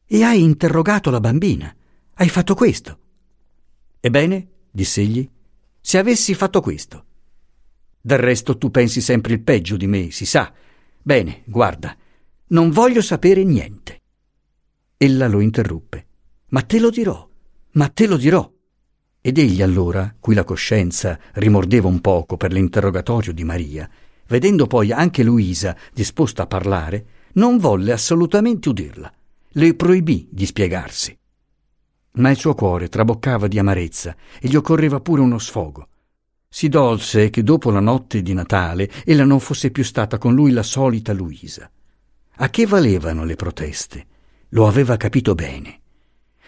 e 0.06 0.22
hai 0.22 0.40
interrogato 0.40 1.10
la 1.10 1.18
bambina. 1.18 1.74
Hai 2.14 2.28
fatto 2.28 2.54
questo. 2.54 2.98
Ebbene, 3.98 4.48
diss'egli, 4.70 5.28
se 5.80 5.98
avessi 5.98 6.34
fatto 6.34 6.60
questo. 6.60 7.04
Del 8.00 8.18
resto 8.18 8.56
tu 8.56 8.70
pensi 8.70 9.00
sempre 9.00 9.34
il 9.34 9.42
peggio 9.42 9.76
di 9.76 9.86
me, 9.86 10.10
si 10.10 10.24
sa. 10.24 10.52
Bene, 11.02 11.42
guarda, 11.46 11.96
non 12.48 12.70
voglio 12.70 13.02
sapere 13.02 13.44
niente. 13.44 14.00
Ella 14.96 15.28
lo 15.28 15.40
interruppe. 15.40 16.06
Ma 16.48 16.62
te 16.62 16.80
lo 16.80 16.90
dirò, 16.90 17.28
ma 17.72 17.88
te 17.88 18.06
lo 18.06 18.16
dirò. 18.16 18.50
Ed 19.20 19.38
egli 19.38 19.62
allora, 19.62 20.14
cui 20.18 20.34
la 20.34 20.44
coscienza 20.44 21.18
rimordeva 21.34 21.88
un 21.88 22.00
poco 22.00 22.36
per 22.36 22.52
l'interrogatorio 22.52 23.32
di 23.32 23.44
Maria, 23.44 23.88
vedendo 24.26 24.66
poi 24.66 24.92
anche 24.92 25.22
Luisa 25.22 25.76
disposta 25.92 26.44
a 26.44 26.46
parlare, 26.46 27.06
non 27.34 27.58
volle 27.58 27.92
assolutamente 27.92 28.68
udirla. 28.68 29.12
Le 29.50 29.74
proibì 29.74 30.28
di 30.30 30.46
spiegarsi. 30.46 31.19
Ma 32.12 32.30
il 32.30 32.36
suo 32.36 32.54
cuore 32.54 32.88
traboccava 32.88 33.46
di 33.46 33.58
amarezza 33.58 34.16
e 34.40 34.48
gli 34.48 34.56
occorreva 34.56 35.00
pure 35.00 35.20
uno 35.20 35.38
sfogo. 35.38 35.88
Si 36.48 36.68
dolse 36.68 37.30
che 37.30 37.44
dopo 37.44 37.70
la 37.70 37.78
notte 37.78 38.22
di 38.22 38.32
Natale 38.32 38.90
ella 39.04 39.24
non 39.24 39.38
fosse 39.38 39.70
più 39.70 39.84
stata 39.84 40.18
con 40.18 40.34
lui 40.34 40.50
la 40.50 40.64
solita 40.64 41.12
Luisa. 41.12 41.70
A 42.42 42.50
che 42.50 42.66
valevano 42.66 43.24
le 43.24 43.36
proteste? 43.36 44.06
Lo 44.48 44.66
aveva 44.66 44.96
capito 44.96 45.34
bene. 45.34 45.80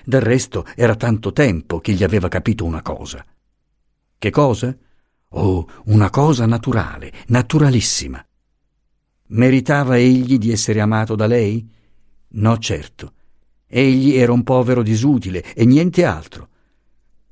Del 0.04 0.20
resto 0.20 0.66
era 0.74 0.96
tanto 0.96 1.32
tempo 1.32 1.78
che 1.78 1.92
gli 1.92 2.02
aveva 2.02 2.26
capito 2.26 2.64
una 2.64 2.82
cosa. 2.82 3.24
Che 4.18 4.30
cosa? 4.30 4.76
Oh, 5.34 5.68
una 5.84 6.10
cosa 6.10 6.46
naturale, 6.46 7.12
naturalissima. 7.28 8.24
Meritava 9.28 9.96
egli 9.96 10.38
di 10.38 10.50
essere 10.50 10.80
amato 10.80 11.14
da 11.14 11.26
lei? 11.26 11.66
No, 12.28 12.58
certo. 12.58 13.12
Egli 13.74 14.16
era 14.16 14.32
un 14.32 14.42
povero 14.42 14.82
disutile 14.82 15.54
e 15.54 15.64
niente 15.64 16.04
altro. 16.04 16.48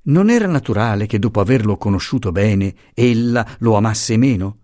Non 0.05 0.31
era 0.31 0.47
naturale 0.47 1.05
che 1.05 1.19
dopo 1.19 1.39
averlo 1.39 1.77
conosciuto 1.77 2.33
bene 2.33 2.75
ella 2.95 3.47
lo 3.59 3.75
amasse 3.75 4.17
meno? 4.17 4.57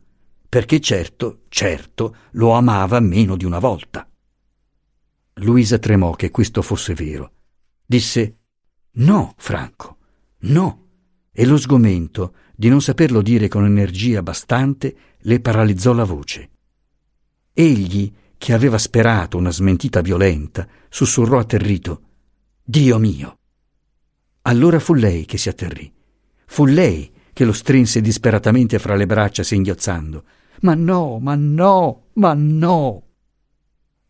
Perché 0.48 0.80
certo, 0.80 1.40
certo, 1.48 2.16
lo 2.30 2.52
amava 2.52 2.98
meno 3.00 3.36
di 3.36 3.44
una 3.44 3.58
volta. 3.58 4.08
Luisa 5.34 5.78
tremò 5.78 6.12
che 6.12 6.30
questo 6.30 6.62
fosse 6.62 6.94
vero 6.94 7.32
Disse 7.84 8.38
No, 8.92 9.34
Franco, 9.36 9.98
no. 10.44 10.84
E 11.30 11.44
lo 11.44 11.58
sgomento 11.58 12.36
di 12.54 12.70
non 12.70 12.80
saperlo 12.80 13.20
dire 13.20 13.48
con 13.48 13.66
energia 13.66 14.22
bastante 14.22 14.96
le 15.18 15.40
paralizzò 15.40 15.92
la 15.92 16.04
voce. 16.04 16.50
Egli, 17.52 18.10
che 18.38 18.52
aveva 18.52 18.78
sperato 18.78 19.36
una 19.36 19.50
smentita 19.50 20.00
violenta, 20.00 20.66
sussurrò 20.88 21.38
atterrito 21.38 22.00
Dio 22.62 22.98
mio. 22.98 23.38
Allora 24.42 24.80
fu 24.80 24.94
lei 24.94 25.24
che 25.24 25.38
si 25.38 25.48
atterrì. 25.48 25.92
Fu 26.46 26.66
lei 26.66 27.12
che 27.32 27.44
lo 27.44 27.52
strinse 27.52 28.00
disperatamente 28.00 28.78
fra 28.78 28.96
le 28.96 29.06
braccia 29.06 29.42
singhiozzando. 29.42 30.24
Ma 30.62 30.74
no, 30.74 31.18
ma 31.20 31.34
no, 31.34 32.06
ma 32.14 32.34
no. 32.34 33.02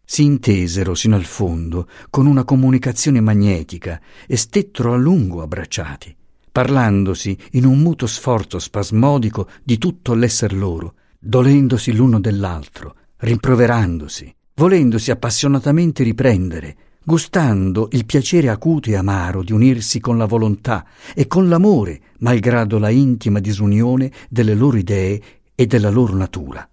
Si 0.04 0.22
intesero 0.22 0.94
sino 0.94 1.16
al 1.16 1.24
fondo 1.24 1.88
con 2.08 2.26
una 2.26 2.44
comunicazione 2.44 3.20
magnetica 3.20 4.00
e 4.26 4.36
stettero 4.36 4.92
a 4.92 4.96
lungo 4.96 5.42
abbracciati, 5.42 6.16
parlandosi 6.52 7.36
in 7.52 7.64
un 7.64 7.80
muto 7.80 8.06
sforzo 8.06 8.58
spasmodico 8.58 9.48
di 9.62 9.76
tutto 9.78 10.14
l'esser 10.14 10.54
loro, 10.54 10.94
dolendosi 11.18 11.92
l'uno 11.92 12.20
dell'altro, 12.20 12.94
rimproverandosi, 13.18 14.34
volendosi 14.54 15.10
appassionatamente 15.10 16.02
riprendere, 16.02 16.76
gustando 17.04 17.88
il 17.92 18.04
piacere 18.04 18.48
acuto 18.48 18.90
e 18.90 18.96
amaro 18.96 19.42
di 19.42 19.52
unirsi 19.52 20.00
con 20.00 20.18
la 20.18 20.26
volontà 20.26 20.84
e 21.14 21.26
con 21.26 21.48
l'amore, 21.48 22.00
malgrado 22.18 22.78
la 22.78 22.90
intima 22.90 23.38
disunione 23.38 24.10
delle 24.28 24.54
loro 24.54 24.76
idee 24.76 25.22
e 25.54 25.66
della 25.66 25.90
loro 25.90 26.14
natura. 26.14 26.68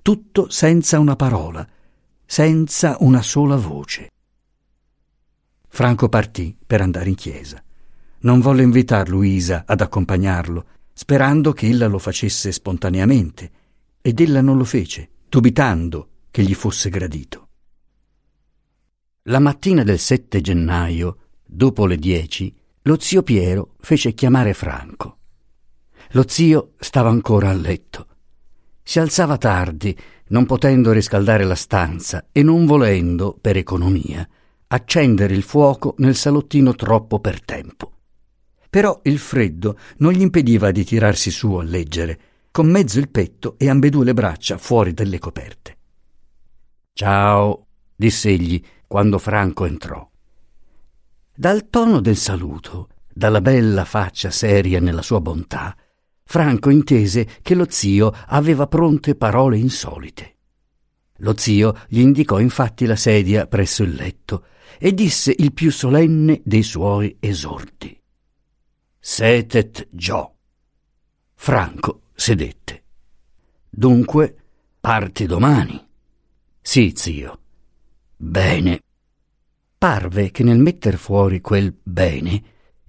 Tutto 0.00 0.48
senza 0.48 0.98
una 1.00 1.16
parola, 1.16 1.66
senza 2.24 2.96
una 3.00 3.22
sola 3.22 3.56
voce. 3.56 4.10
Franco 5.68 6.08
partì 6.08 6.56
per 6.64 6.80
andare 6.80 7.08
in 7.08 7.16
chiesa. 7.16 7.62
Non 8.20 8.40
volle 8.40 8.62
invitar 8.62 9.08
Luisa 9.08 9.64
ad 9.66 9.80
accompagnarlo, 9.80 10.64
sperando 10.92 11.52
che 11.52 11.68
ella 11.68 11.86
lo 11.86 11.98
facesse 11.98 12.50
spontaneamente, 12.52 13.50
ed 14.00 14.20
ella 14.20 14.40
non 14.40 14.56
lo 14.56 14.64
fece, 14.64 15.10
dubitando 15.28 16.08
che 16.30 16.42
gli 16.42 16.54
fosse 16.54 16.88
gradito. 16.90 17.48
La 19.24 19.38
mattina 19.38 19.82
del 19.82 19.98
7 19.98 20.40
gennaio, 20.40 21.16
dopo 21.44 21.86
le 21.86 21.96
dieci, 21.96 22.54
lo 22.82 22.98
zio 23.00 23.22
Piero 23.22 23.74
fece 23.80 24.12
chiamare 24.12 24.54
Franco. 24.54 25.18
Lo 26.10 26.24
zio 26.28 26.74
stava 26.78 27.08
ancora 27.08 27.50
a 27.50 27.54
letto. 27.54 28.06
Si 28.82 29.00
alzava 29.00 29.36
tardi 29.36 29.96
non 30.28 30.46
potendo 30.46 30.92
riscaldare 30.92 31.44
la 31.44 31.54
stanza 31.54 32.28
e 32.32 32.42
non 32.42 32.66
volendo, 32.66 33.36
per 33.40 33.56
economia, 33.56 34.28
accendere 34.68 35.34
il 35.34 35.42
fuoco 35.42 35.94
nel 35.98 36.14
salottino 36.14 36.74
troppo 36.74 37.18
per 37.20 37.44
tempo. 37.44 37.92
Però 38.68 39.00
il 39.04 39.18
freddo 39.18 39.78
non 39.98 40.12
gli 40.12 40.20
impediva 40.20 40.70
di 40.70 40.84
tirarsi 40.84 41.30
su 41.30 41.54
a 41.54 41.62
leggere, 41.62 42.20
con 42.56 42.68
mezzo 42.68 42.98
il 42.98 43.10
petto 43.10 43.56
e 43.58 43.68
ambedue 43.68 44.02
le 44.02 44.14
braccia 44.14 44.56
fuori 44.56 44.94
delle 44.94 45.18
coperte. 45.18 45.76
Ciao, 46.94 47.66
diss'egli 47.94 48.64
quando 48.86 49.18
Franco 49.18 49.66
entrò. 49.66 50.10
Dal 51.34 51.68
tono 51.68 52.00
del 52.00 52.16
saluto, 52.16 52.88
dalla 53.12 53.42
bella 53.42 53.84
faccia 53.84 54.30
seria 54.30 54.80
nella 54.80 55.02
sua 55.02 55.20
bontà, 55.20 55.76
Franco 56.24 56.70
intese 56.70 57.28
che 57.42 57.54
lo 57.54 57.66
zio 57.68 58.10
aveva 58.28 58.66
pronte 58.66 59.16
parole 59.16 59.58
insolite. 59.58 60.36
Lo 61.16 61.36
zio 61.36 61.76
gli 61.88 62.00
indicò 62.00 62.38
infatti 62.38 62.86
la 62.86 62.96
sedia 62.96 63.46
presso 63.46 63.82
il 63.82 63.92
letto 63.92 64.46
e 64.78 64.94
disse 64.94 65.34
il 65.36 65.52
più 65.52 65.70
solenne 65.70 66.40
dei 66.42 66.62
suoi 66.62 67.18
esordi. 67.20 68.00
Setet 68.98 69.88
Gio. 69.90 70.36
Franco 71.34 72.00
sedette. 72.16 72.82
Dunque, 73.70 74.36
parti 74.80 75.26
domani. 75.26 75.80
Sì, 76.60 76.92
zio. 76.96 77.38
Bene. 78.16 78.80
Parve 79.78 80.32
che 80.32 80.42
nel 80.42 80.58
metter 80.58 80.96
fuori 80.96 81.40
quel 81.40 81.72
bene, 81.80 82.42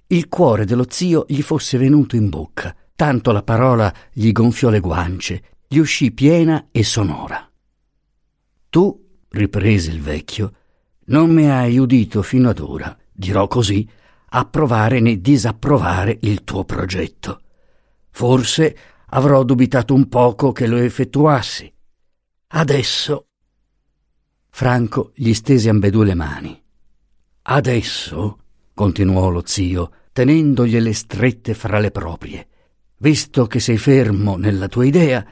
il 0.08 0.28
cuore 0.30 0.66
dello 0.66 0.88
zio 0.90 1.26
gli 1.28 1.42
fosse 1.42 1.78
venuto 1.78 2.16
in 2.16 2.30
bocca 2.30 2.76
tanto 2.98 3.32
la 3.32 3.44
parola 3.44 3.94
gli 4.12 4.32
gonfiò 4.32 4.70
le 4.70 4.80
guance, 4.80 5.44
gli 5.68 5.78
uscì 5.78 6.12
piena 6.12 6.70
e 6.72 6.84
sonora. 6.84 7.48
Tu, 8.70 9.20
riprese 9.30 9.92
il 9.92 10.02
vecchio, 10.02 10.54
non 11.06 11.30
mi 11.30 11.48
hai 11.48 11.78
udito 11.78 12.24
fino 12.24 12.50
ad 12.50 12.58
ora, 12.58 12.98
dirò 13.12 13.48
così, 13.48 13.88
approvare 14.30 15.00
né 15.00 15.22
disapprovare 15.22 16.18
il 16.22 16.44
tuo 16.44 16.66
progetto. 16.66 17.42
Forse 18.10 18.78
avrò 19.18 19.44
dubitato 19.44 19.96
un 19.96 20.08
poco 20.08 20.52
che 20.52 20.68
lo 20.68 20.78
effettuassi. 20.78 21.72
Adesso. 22.50 23.26
Franco 24.50 25.12
gli 25.16 25.34
stese 25.34 25.70
ambedue 25.70 26.06
le 26.06 26.14
mani. 26.14 26.64
Adesso, 27.42 28.40
continuò 28.76 29.30
lo 29.30 29.42
zio, 29.44 29.92
tenendogliele 30.12 30.94
strette 30.94 31.56
fra 31.56 31.80
le 31.80 31.90
proprie, 31.90 32.48
visto 32.98 33.48
che 33.48 33.60
sei 33.60 33.78
fermo 33.78 34.38
nella 34.38 34.68
tua 34.68 34.86
idea, 34.86 35.26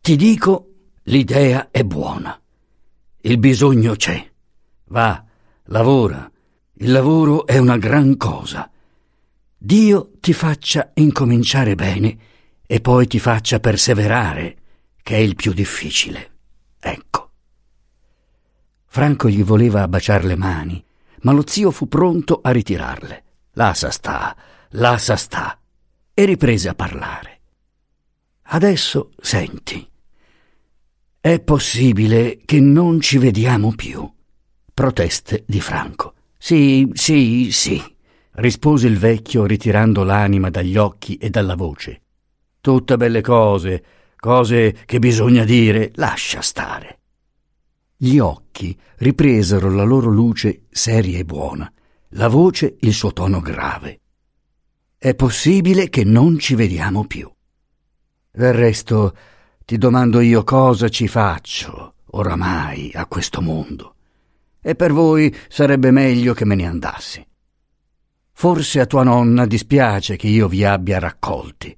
ti 0.00 0.16
dico 0.16 0.70
l'idea 1.04 1.70
è 1.70 1.84
buona. 1.84 2.40
Il 3.20 3.38
bisogno 3.38 3.96
c'è. 3.96 4.30
Va, 4.86 5.22
lavora. 5.64 6.30
Il 6.76 6.90
lavoro 6.90 7.46
è 7.46 7.58
una 7.58 7.76
gran 7.76 8.16
cosa. 8.16 8.70
Dio 9.56 10.10
ti 10.20 10.32
faccia 10.32 10.90
incominciare 10.94 11.74
bene 11.74 12.32
e 12.66 12.80
poi 12.80 13.06
ti 13.06 13.18
faccia 13.18 13.60
perseverare, 13.60 14.56
che 15.02 15.16
è 15.16 15.18
il 15.18 15.34
più 15.34 15.52
difficile. 15.52 16.30
Ecco. 16.80 17.30
Franco 18.86 19.28
gli 19.28 19.42
voleva 19.42 19.86
baciar 19.88 20.24
le 20.24 20.36
mani, 20.36 20.84
ma 21.22 21.32
lo 21.32 21.44
zio 21.46 21.70
fu 21.70 21.88
pronto 21.88 22.40
a 22.42 22.50
ritirarle. 22.50 23.24
L'asa 23.52 23.90
sta, 23.90 24.36
l'asa 24.70 25.16
sta 25.16 25.58
e 26.12 26.24
riprese 26.24 26.68
a 26.68 26.74
parlare. 26.74 27.40
Adesso 28.42 29.10
senti. 29.20 29.88
È 31.20 31.40
possibile 31.40 32.40
che 32.44 32.60
non 32.60 33.00
ci 33.00 33.18
vediamo 33.18 33.72
più. 33.74 34.08
Proteste 34.72 35.44
di 35.46 35.60
Franco. 35.60 36.14
Sì, 36.38 36.90
sì, 36.92 37.50
sì, 37.50 37.82
rispose 38.32 38.86
il 38.86 38.98
vecchio 38.98 39.46
ritirando 39.46 40.04
l'anima 40.04 40.50
dagli 40.50 40.76
occhi 40.76 41.16
e 41.16 41.30
dalla 41.30 41.54
voce. 41.54 42.02
Tutte 42.64 42.96
belle 42.96 43.20
cose, 43.20 43.84
cose 44.16 44.74
che 44.86 44.98
bisogna 44.98 45.44
dire, 45.44 45.90
lascia 45.96 46.40
stare. 46.40 47.00
Gli 47.94 48.16
occhi 48.18 48.74
ripresero 48.96 49.70
la 49.70 49.84
loro 49.84 50.08
luce 50.08 50.62
seria 50.70 51.18
e 51.18 51.26
buona, 51.26 51.70
la 52.12 52.28
voce 52.28 52.76
il 52.80 52.94
suo 52.94 53.12
tono 53.12 53.40
grave 53.42 53.98
è 54.96 55.14
possibile 55.14 55.90
che 55.90 56.04
non 56.04 56.38
ci 56.38 56.54
vediamo 56.54 57.06
più. 57.06 57.30
Del 58.30 58.54
resto, 58.54 59.14
ti 59.66 59.76
domando 59.76 60.20
io 60.20 60.42
cosa 60.44 60.88
ci 60.88 61.08
faccio 61.08 61.96
oramai 62.12 62.90
a 62.94 63.04
questo 63.04 63.42
mondo. 63.42 63.96
E 64.62 64.74
per 64.74 64.94
voi 64.94 65.36
sarebbe 65.50 65.90
meglio 65.90 66.32
che 66.32 66.46
me 66.46 66.54
ne 66.54 66.66
andassi. 66.66 67.22
Forse 68.32 68.80
a 68.80 68.86
tua 68.86 69.02
nonna 69.02 69.44
dispiace 69.44 70.16
che 70.16 70.28
io 70.28 70.48
vi 70.48 70.64
abbia 70.64 70.98
raccolti. 70.98 71.76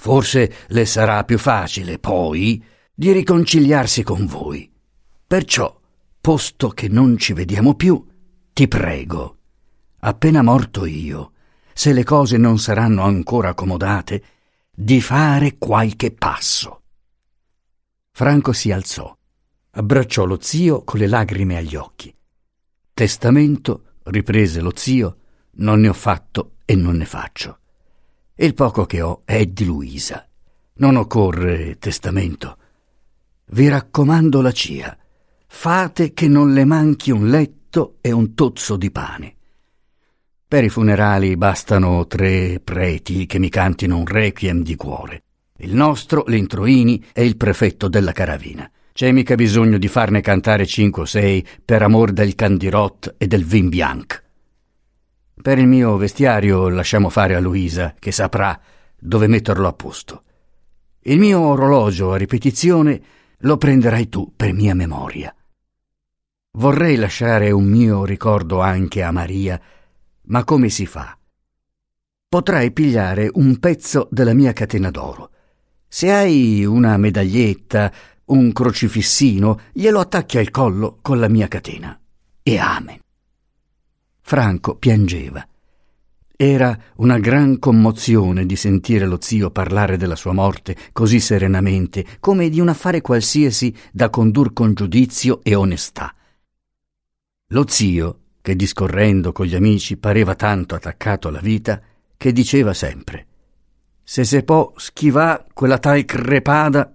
Forse 0.00 0.54
le 0.68 0.86
sarà 0.86 1.24
più 1.24 1.38
facile, 1.38 1.98
poi, 1.98 2.64
di 2.94 3.10
riconciliarsi 3.10 4.04
con 4.04 4.26
voi. 4.26 4.70
Perciò, 5.26 5.76
posto 6.20 6.68
che 6.68 6.86
non 6.88 7.18
ci 7.18 7.32
vediamo 7.32 7.74
più, 7.74 8.06
ti 8.52 8.68
prego, 8.68 9.38
appena 9.98 10.42
morto 10.42 10.86
io, 10.86 11.32
se 11.74 11.92
le 11.92 12.04
cose 12.04 12.36
non 12.36 12.60
saranno 12.60 13.02
ancora 13.02 13.50
accomodate, 13.50 14.22
di 14.70 15.00
fare 15.00 15.58
qualche 15.58 16.12
passo. 16.12 16.82
Franco 18.12 18.52
si 18.52 18.70
alzò, 18.70 19.16
abbracciò 19.70 20.24
lo 20.24 20.38
zio 20.40 20.84
con 20.84 21.00
le 21.00 21.08
lagrime 21.08 21.56
agli 21.56 21.74
occhi. 21.74 22.14
Testamento, 22.94 23.94
riprese 24.04 24.60
lo 24.60 24.72
zio, 24.74 25.16
non 25.56 25.80
ne 25.80 25.88
ho 25.88 25.92
fatto 25.92 26.52
e 26.64 26.76
non 26.76 26.96
ne 26.96 27.04
faccio. 27.04 27.58
Il 28.40 28.54
poco 28.54 28.86
che 28.86 29.00
ho 29.00 29.22
è 29.24 29.46
di 29.46 29.64
Luisa. 29.64 30.24
Non 30.74 30.94
occorre 30.94 31.76
testamento. 31.80 32.56
Vi 33.46 33.68
raccomando 33.68 34.40
la 34.40 34.52
cia. 34.52 34.96
Fate 35.48 36.12
che 36.12 36.28
non 36.28 36.52
le 36.52 36.64
manchi 36.64 37.10
un 37.10 37.30
letto 37.30 37.96
e 38.00 38.12
un 38.12 38.34
tozzo 38.34 38.76
di 38.76 38.92
pane. 38.92 39.34
Per 40.46 40.62
i 40.62 40.68
funerali 40.68 41.36
bastano 41.36 42.06
tre 42.06 42.60
preti 42.62 43.26
che 43.26 43.40
mi 43.40 43.48
cantino 43.48 43.96
un 43.96 44.06
requiem 44.06 44.62
di 44.62 44.76
cuore. 44.76 45.24
Il 45.56 45.74
nostro, 45.74 46.22
l'Introini, 46.28 47.04
è 47.12 47.22
il 47.22 47.36
prefetto 47.36 47.88
della 47.88 48.12
caravina. 48.12 48.70
C'è 48.92 49.10
mica 49.10 49.34
bisogno 49.34 49.78
di 49.78 49.88
farne 49.88 50.20
cantare 50.20 50.64
cinque 50.64 51.02
o 51.02 51.06
sei 51.06 51.44
per 51.64 51.82
amor 51.82 52.12
del 52.12 52.36
candirot 52.36 53.16
e 53.18 53.26
del 53.26 53.44
vin 53.44 53.68
bianc. 53.68 54.26
Per 55.40 55.58
il 55.58 55.66
mio 55.66 55.96
vestiario 55.96 56.68
lasciamo 56.68 57.10
fare 57.10 57.36
a 57.36 57.40
Luisa, 57.40 57.94
che 57.98 58.10
saprà 58.10 58.60
dove 58.98 59.28
metterlo 59.28 59.68
a 59.68 59.72
posto. 59.72 60.22
Il 61.02 61.18
mio 61.18 61.40
orologio 61.40 62.12
a 62.12 62.16
ripetizione 62.16 63.00
lo 63.38 63.56
prenderai 63.56 64.08
tu 64.08 64.32
per 64.34 64.52
mia 64.52 64.74
memoria. 64.74 65.32
Vorrei 66.52 66.96
lasciare 66.96 67.52
un 67.52 67.64
mio 67.64 68.04
ricordo 68.04 68.60
anche 68.60 69.02
a 69.02 69.12
Maria, 69.12 69.60
ma 70.22 70.42
come 70.42 70.68
si 70.70 70.86
fa? 70.86 71.16
Potrai 72.28 72.72
pigliare 72.72 73.30
un 73.32 73.58
pezzo 73.58 74.08
della 74.10 74.34
mia 74.34 74.52
catena 74.52 74.90
d'oro. 74.90 75.30
Se 75.86 76.12
hai 76.12 76.64
una 76.64 76.96
medaglietta, 76.96 77.92
un 78.26 78.52
crocifissino, 78.52 79.60
glielo 79.72 80.00
attacchi 80.00 80.36
al 80.36 80.50
collo 80.50 80.98
con 81.00 81.20
la 81.20 81.28
mia 81.28 81.48
catena. 81.48 81.98
E 82.42 82.58
amen. 82.58 82.98
Franco 84.28 84.74
piangeva. 84.74 85.42
Era 86.36 86.78
una 86.96 87.18
gran 87.18 87.58
commozione 87.58 88.44
di 88.44 88.56
sentire 88.56 89.06
lo 89.06 89.16
zio 89.22 89.50
parlare 89.50 89.96
della 89.96 90.16
sua 90.16 90.34
morte 90.34 90.76
così 90.92 91.18
serenamente, 91.18 92.04
come 92.20 92.50
di 92.50 92.60
un 92.60 92.68
affare 92.68 93.00
qualsiasi 93.00 93.74
da 93.90 94.10
condur 94.10 94.52
con 94.52 94.74
giudizio 94.74 95.40
e 95.42 95.54
onestà. 95.54 96.14
Lo 97.52 97.64
zio, 97.68 98.18
che 98.42 98.54
discorrendo 98.54 99.32
con 99.32 99.46
gli 99.46 99.54
amici 99.54 99.96
pareva 99.96 100.34
tanto 100.34 100.74
attaccato 100.74 101.28
alla 101.28 101.40
vita, 101.40 101.80
che 102.14 102.30
diceva 102.30 102.74
sempre 102.74 103.26
Se 104.04 104.24
se 104.24 104.42
può 104.42 104.74
schivà 104.76 105.42
quella 105.54 105.78
tal 105.78 106.04
crepada. 106.04 106.94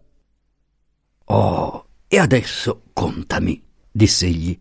Oh, 1.26 1.86
e 2.08 2.19
adesso 2.19 2.84
contami, 2.93 3.60
diss'egli, 3.89 4.56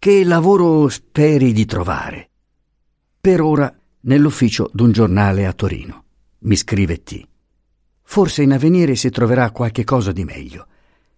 che 0.00 0.24
lavoro 0.24 0.88
speri 0.88 1.52
di 1.52 1.66
trovare? 1.66 2.30
Per 3.20 3.42
ora 3.42 3.70
nell'ufficio 4.04 4.70
d'un 4.72 4.92
giornale 4.92 5.44
a 5.44 5.52
Torino. 5.52 6.04
Mi 6.38 6.56
scrive 6.56 7.02
T. 7.02 7.22
Forse 8.00 8.42
in 8.42 8.52
avvenire 8.52 8.94
si 8.94 9.10
troverà 9.10 9.50
qualche 9.50 9.84
cosa 9.84 10.10
di 10.10 10.24
meglio. 10.24 10.68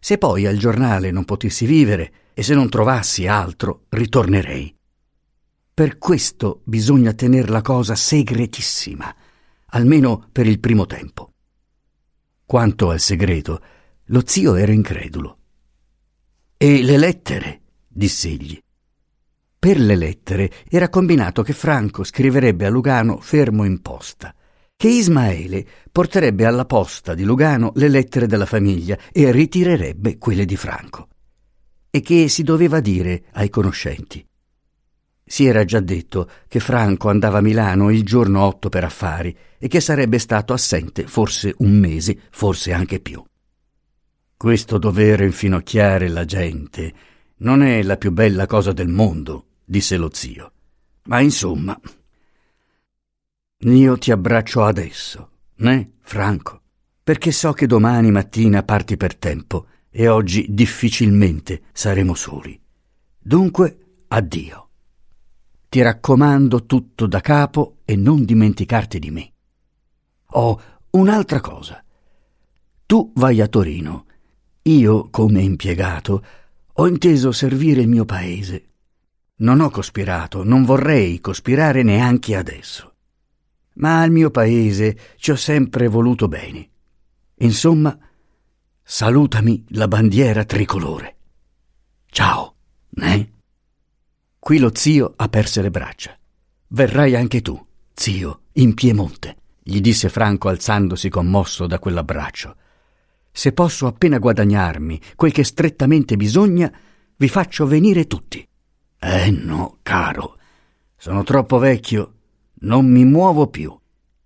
Se 0.00 0.18
poi 0.18 0.46
al 0.46 0.56
giornale 0.56 1.12
non 1.12 1.24
potessi 1.24 1.64
vivere, 1.64 2.12
e 2.34 2.42
se 2.42 2.56
non 2.56 2.68
trovassi 2.68 3.28
altro 3.28 3.84
ritornerei. 3.90 4.74
Per 5.72 5.98
questo 5.98 6.62
bisogna 6.64 7.12
tener 7.12 7.50
la 7.50 7.62
cosa 7.62 7.94
segretissima, 7.94 9.14
almeno 9.66 10.26
per 10.32 10.48
il 10.48 10.58
primo 10.58 10.86
tempo. 10.86 11.34
Quanto 12.44 12.90
al 12.90 12.98
segreto, 12.98 13.62
lo 14.06 14.24
zio 14.26 14.56
era 14.56 14.72
incredulo. 14.72 15.38
E 16.56 16.82
le 16.82 16.96
lettere? 16.96 17.60
diss'egli. 17.86 18.60
Per 19.62 19.78
le 19.78 19.94
lettere 19.94 20.50
era 20.68 20.88
combinato 20.88 21.44
che 21.44 21.52
Franco 21.52 22.02
scriverebbe 22.02 22.66
a 22.66 22.68
Lugano 22.68 23.20
fermo 23.20 23.62
in 23.62 23.80
posta, 23.80 24.34
che 24.74 24.88
Ismaele 24.88 25.64
porterebbe 25.92 26.46
alla 26.46 26.64
posta 26.64 27.14
di 27.14 27.22
Lugano 27.22 27.70
le 27.76 27.86
lettere 27.86 28.26
della 28.26 28.44
famiglia 28.44 28.98
e 29.12 29.30
ritirerebbe 29.30 30.18
quelle 30.18 30.46
di 30.46 30.56
Franco 30.56 31.06
e 31.90 32.00
che 32.00 32.26
si 32.26 32.42
doveva 32.42 32.80
dire 32.80 33.26
ai 33.34 33.50
conoscenti. 33.50 34.26
Si 35.24 35.46
era 35.46 35.64
già 35.64 35.78
detto 35.78 36.28
che 36.48 36.58
Franco 36.58 37.08
andava 37.08 37.38
a 37.38 37.42
Milano 37.42 37.90
il 37.90 38.02
giorno 38.02 38.42
8 38.42 38.68
per 38.68 38.82
affari 38.82 39.32
e 39.58 39.68
che 39.68 39.78
sarebbe 39.78 40.18
stato 40.18 40.52
assente 40.52 41.06
forse 41.06 41.54
un 41.58 41.78
mese, 41.78 42.18
forse 42.32 42.72
anche 42.72 42.98
più. 42.98 43.24
Questo 44.36 44.78
dover 44.78 45.20
infinocchiare 45.20 46.08
la 46.08 46.24
gente 46.24 46.92
non 47.36 47.62
è 47.62 47.80
la 47.84 47.96
più 47.96 48.10
bella 48.10 48.46
cosa 48.46 48.72
del 48.72 48.88
mondo, 48.88 49.46
disse 49.72 49.96
lo 49.96 50.10
zio. 50.12 50.52
Ma 51.04 51.20
insomma, 51.20 51.80
io 53.60 53.96
ti 53.96 54.10
abbraccio 54.10 54.62
adesso, 54.62 55.30
né, 55.56 55.94
Franco? 56.02 56.60
Perché 57.02 57.32
so 57.32 57.52
che 57.54 57.66
domani 57.66 58.10
mattina 58.10 58.62
parti 58.62 58.98
per 58.98 59.16
tempo 59.16 59.66
e 59.90 60.08
oggi 60.08 60.46
difficilmente 60.50 61.62
saremo 61.72 62.14
soli. 62.14 62.60
Dunque, 63.18 64.04
addio. 64.08 64.68
Ti 65.70 65.80
raccomando 65.80 66.66
tutto 66.66 67.06
da 67.06 67.20
capo 67.20 67.78
e 67.86 67.96
non 67.96 68.26
dimenticarti 68.26 68.98
di 68.98 69.10
me. 69.10 69.32
Oh, 70.34 70.60
un'altra 70.90 71.40
cosa. 71.40 71.82
Tu 72.84 73.10
vai 73.14 73.40
a 73.40 73.48
Torino. 73.48 74.04
Io, 74.64 75.08
come 75.08 75.40
impiegato, 75.40 76.24
ho 76.74 76.86
inteso 76.86 77.32
servire 77.32 77.80
il 77.80 77.88
mio 77.88 78.04
paese. 78.04 78.66
Non 79.42 79.60
ho 79.60 79.70
cospirato, 79.70 80.44
non 80.44 80.64
vorrei 80.64 81.20
cospirare 81.20 81.82
neanche 81.82 82.36
adesso. 82.36 82.94
Ma 83.74 84.00
al 84.00 84.10
mio 84.10 84.30
paese 84.30 84.96
ci 85.16 85.32
ho 85.32 85.36
sempre 85.36 85.88
voluto 85.88 86.28
bene. 86.28 86.68
Insomma, 87.38 87.98
Salutami 88.84 89.64
la 89.70 89.88
bandiera 89.88 90.44
tricolore. 90.44 91.16
Ciao, 92.06 92.54
né? 92.90 93.30
Qui 94.38 94.58
lo 94.58 94.70
zio 94.74 95.14
aperse 95.16 95.62
le 95.62 95.70
braccia. 95.70 96.16
Verrai 96.68 97.16
anche 97.16 97.42
tu, 97.42 97.58
zio, 97.94 98.42
in 98.54 98.74
Piemonte, 98.74 99.36
gli 99.62 99.80
disse 99.80 100.08
Franco 100.08 100.48
alzandosi 100.48 101.08
commosso 101.08 101.66
da 101.66 101.78
quell'abbraccio. 101.78 102.56
Se 103.32 103.52
posso 103.52 103.86
appena 103.86 104.18
guadagnarmi 104.18 105.00
quel 105.16 105.32
che 105.32 105.44
strettamente 105.44 106.16
bisogna, 106.16 106.70
vi 107.16 107.28
faccio 107.28 107.66
venire 107.66 108.06
tutti. 108.06 108.46
Eh 109.04 109.32
no, 109.32 109.78
caro, 109.82 110.38
sono 110.96 111.24
troppo 111.24 111.58
vecchio, 111.58 112.12
non 112.60 112.86
mi 112.86 113.04
muovo 113.04 113.48
più. 113.48 113.76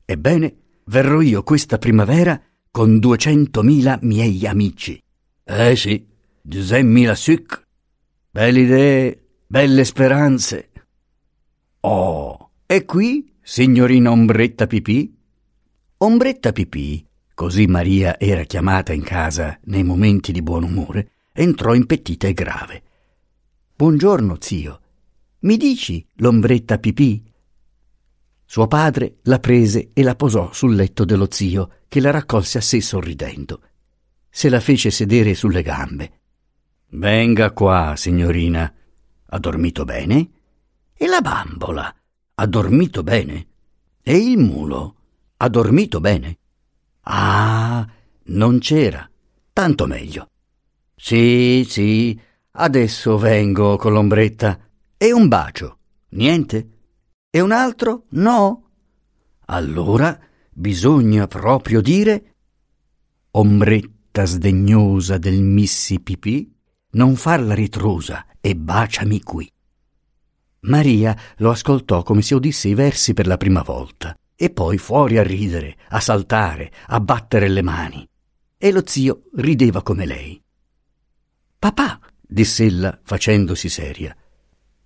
Ebbene, 0.05 0.57
verrò 0.85 1.23
io 1.23 1.43
questa 1.43 1.79
primavera 1.79 2.39
con 2.71 2.99
duecentomila 2.99 3.99
miei 4.03 4.47
amici. 4.47 5.03
Eh 5.45 5.75
sì, 5.77 6.07
duemila 6.43 7.15
suc. 7.15 7.63
Belle 8.31 8.61
idee, 8.61 9.29
belle 9.47 9.83
speranze. 9.83 10.71
Oh, 11.81 12.51
e 12.67 12.85
qui, 12.85 13.33
signorina 13.41 14.11
Ombretta 14.11 14.67
Pipì? 14.67 15.17
Ombretta 15.97 16.53
Pipì, 16.53 17.03
così 17.33 17.67
Maria 17.67 18.21
era 18.21 18.43
chiamata 18.43 18.93
in 18.93 19.05
casa 19.05 19.59
nei 19.65 19.85
momenti 19.85 20.33
di 20.33 20.43
buon 20.43 20.65
umore, 20.65 21.13
entrò 21.33 21.73
impettita 21.73 22.27
e 22.27 22.35
grave. 22.35 22.83
Buongiorno, 23.79 24.39
zio. 24.41 24.81
Mi 25.41 25.59
dici 25.59 26.03
l'ombretta 26.15 26.79
Pipì? 26.79 27.23
Suo 28.47 28.67
padre 28.69 29.19
la 29.25 29.39
prese 29.39 29.91
e 29.93 30.03
la 30.03 30.17
posò 30.17 30.51
sul 30.51 30.75
letto 30.75 31.05
dello 31.05 31.27
zio, 31.31 31.81
che 31.87 32.01
la 32.01 32.11
raccolse 32.11 32.57
a 32.57 32.63
sé 32.63 32.81
sorridendo. 32.81 33.61
Se 34.31 34.49
la 34.49 34.61
fece 34.61 34.91
sedere 34.91 35.35
sulle 35.35 35.61
gambe. 35.61 36.21
Venga 36.93 37.51
qua, 37.51 37.93
signorina. 37.97 38.73
Ha 39.27 39.39
dormito 39.39 39.85
bene? 39.85 40.31
E 40.95 41.07
la 41.07 41.21
bambola? 41.21 41.95
Ha 42.33 42.47
dormito 42.47 43.03
bene? 43.03 43.47
E 44.03 44.17
il 44.17 44.39
mulo? 44.39 44.95
Ha 45.37 45.49
dormito 45.51 46.01
bene? 46.01 46.39
Ah, 47.03 47.87
non 48.29 48.59
c'era. 48.59 49.07
Tanto 49.53 49.87
meglio. 49.87 50.31
Sì, 50.95 51.67
sì, 51.69 52.19
adesso 52.57 53.19
vengo 53.19 53.77
con 53.77 53.93
l'ombretta. 53.93 54.59
E 54.97 55.13
un 55.13 55.29
bacio? 55.29 55.79
Niente? 56.11 56.71
E 57.31 57.41
un 57.41 57.53
altro? 57.53 58.05
No? 58.11 58.71
Allora 59.47 60.19
bisogna 60.51 61.27
proprio 61.27 61.81
dire 61.81 62.35
ombretta 63.33 64.25
sdegnosa 64.25 65.19
del 65.19 65.43
Mississippi, 65.43 66.51
non 66.93 67.17
farla 67.17 67.53
ritrosa 67.53 68.27
e 68.41 68.57
baciami 68.57 69.21
qui. 69.23 69.51
Maria 70.61 71.17
lo 71.37 71.51
ascoltò 71.51 72.03
come 72.03 72.23
se 72.23 72.35
udisse 72.35 72.69
i 72.69 72.75
versi 72.75 73.13
per 73.13 73.27
la 73.27 73.37
prima 73.37 73.63
volta, 73.63 74.17
e 74.35 74.51
poi 74.51 74.79
fuori 74.79 75.19
a 75.19 75.23
ridere, 75.23 75.77
a 75.91 76.01
saltare, 76.01 76.73
a 76.87 76.99
battere 77.01 77.49
le 77.49 77.63
mani. 77.63 78.09
E 78.57 78.73
lo 78.73 78.83
zio 78.87 79.25
rideva 79.35 79.83
come 79.83 80.07
lei. 80.07 80.43
Papà, 81.59 82.01
diss'ella 82.27 82.99
facendosi 83.03 83.69
seria, 83.69 84.17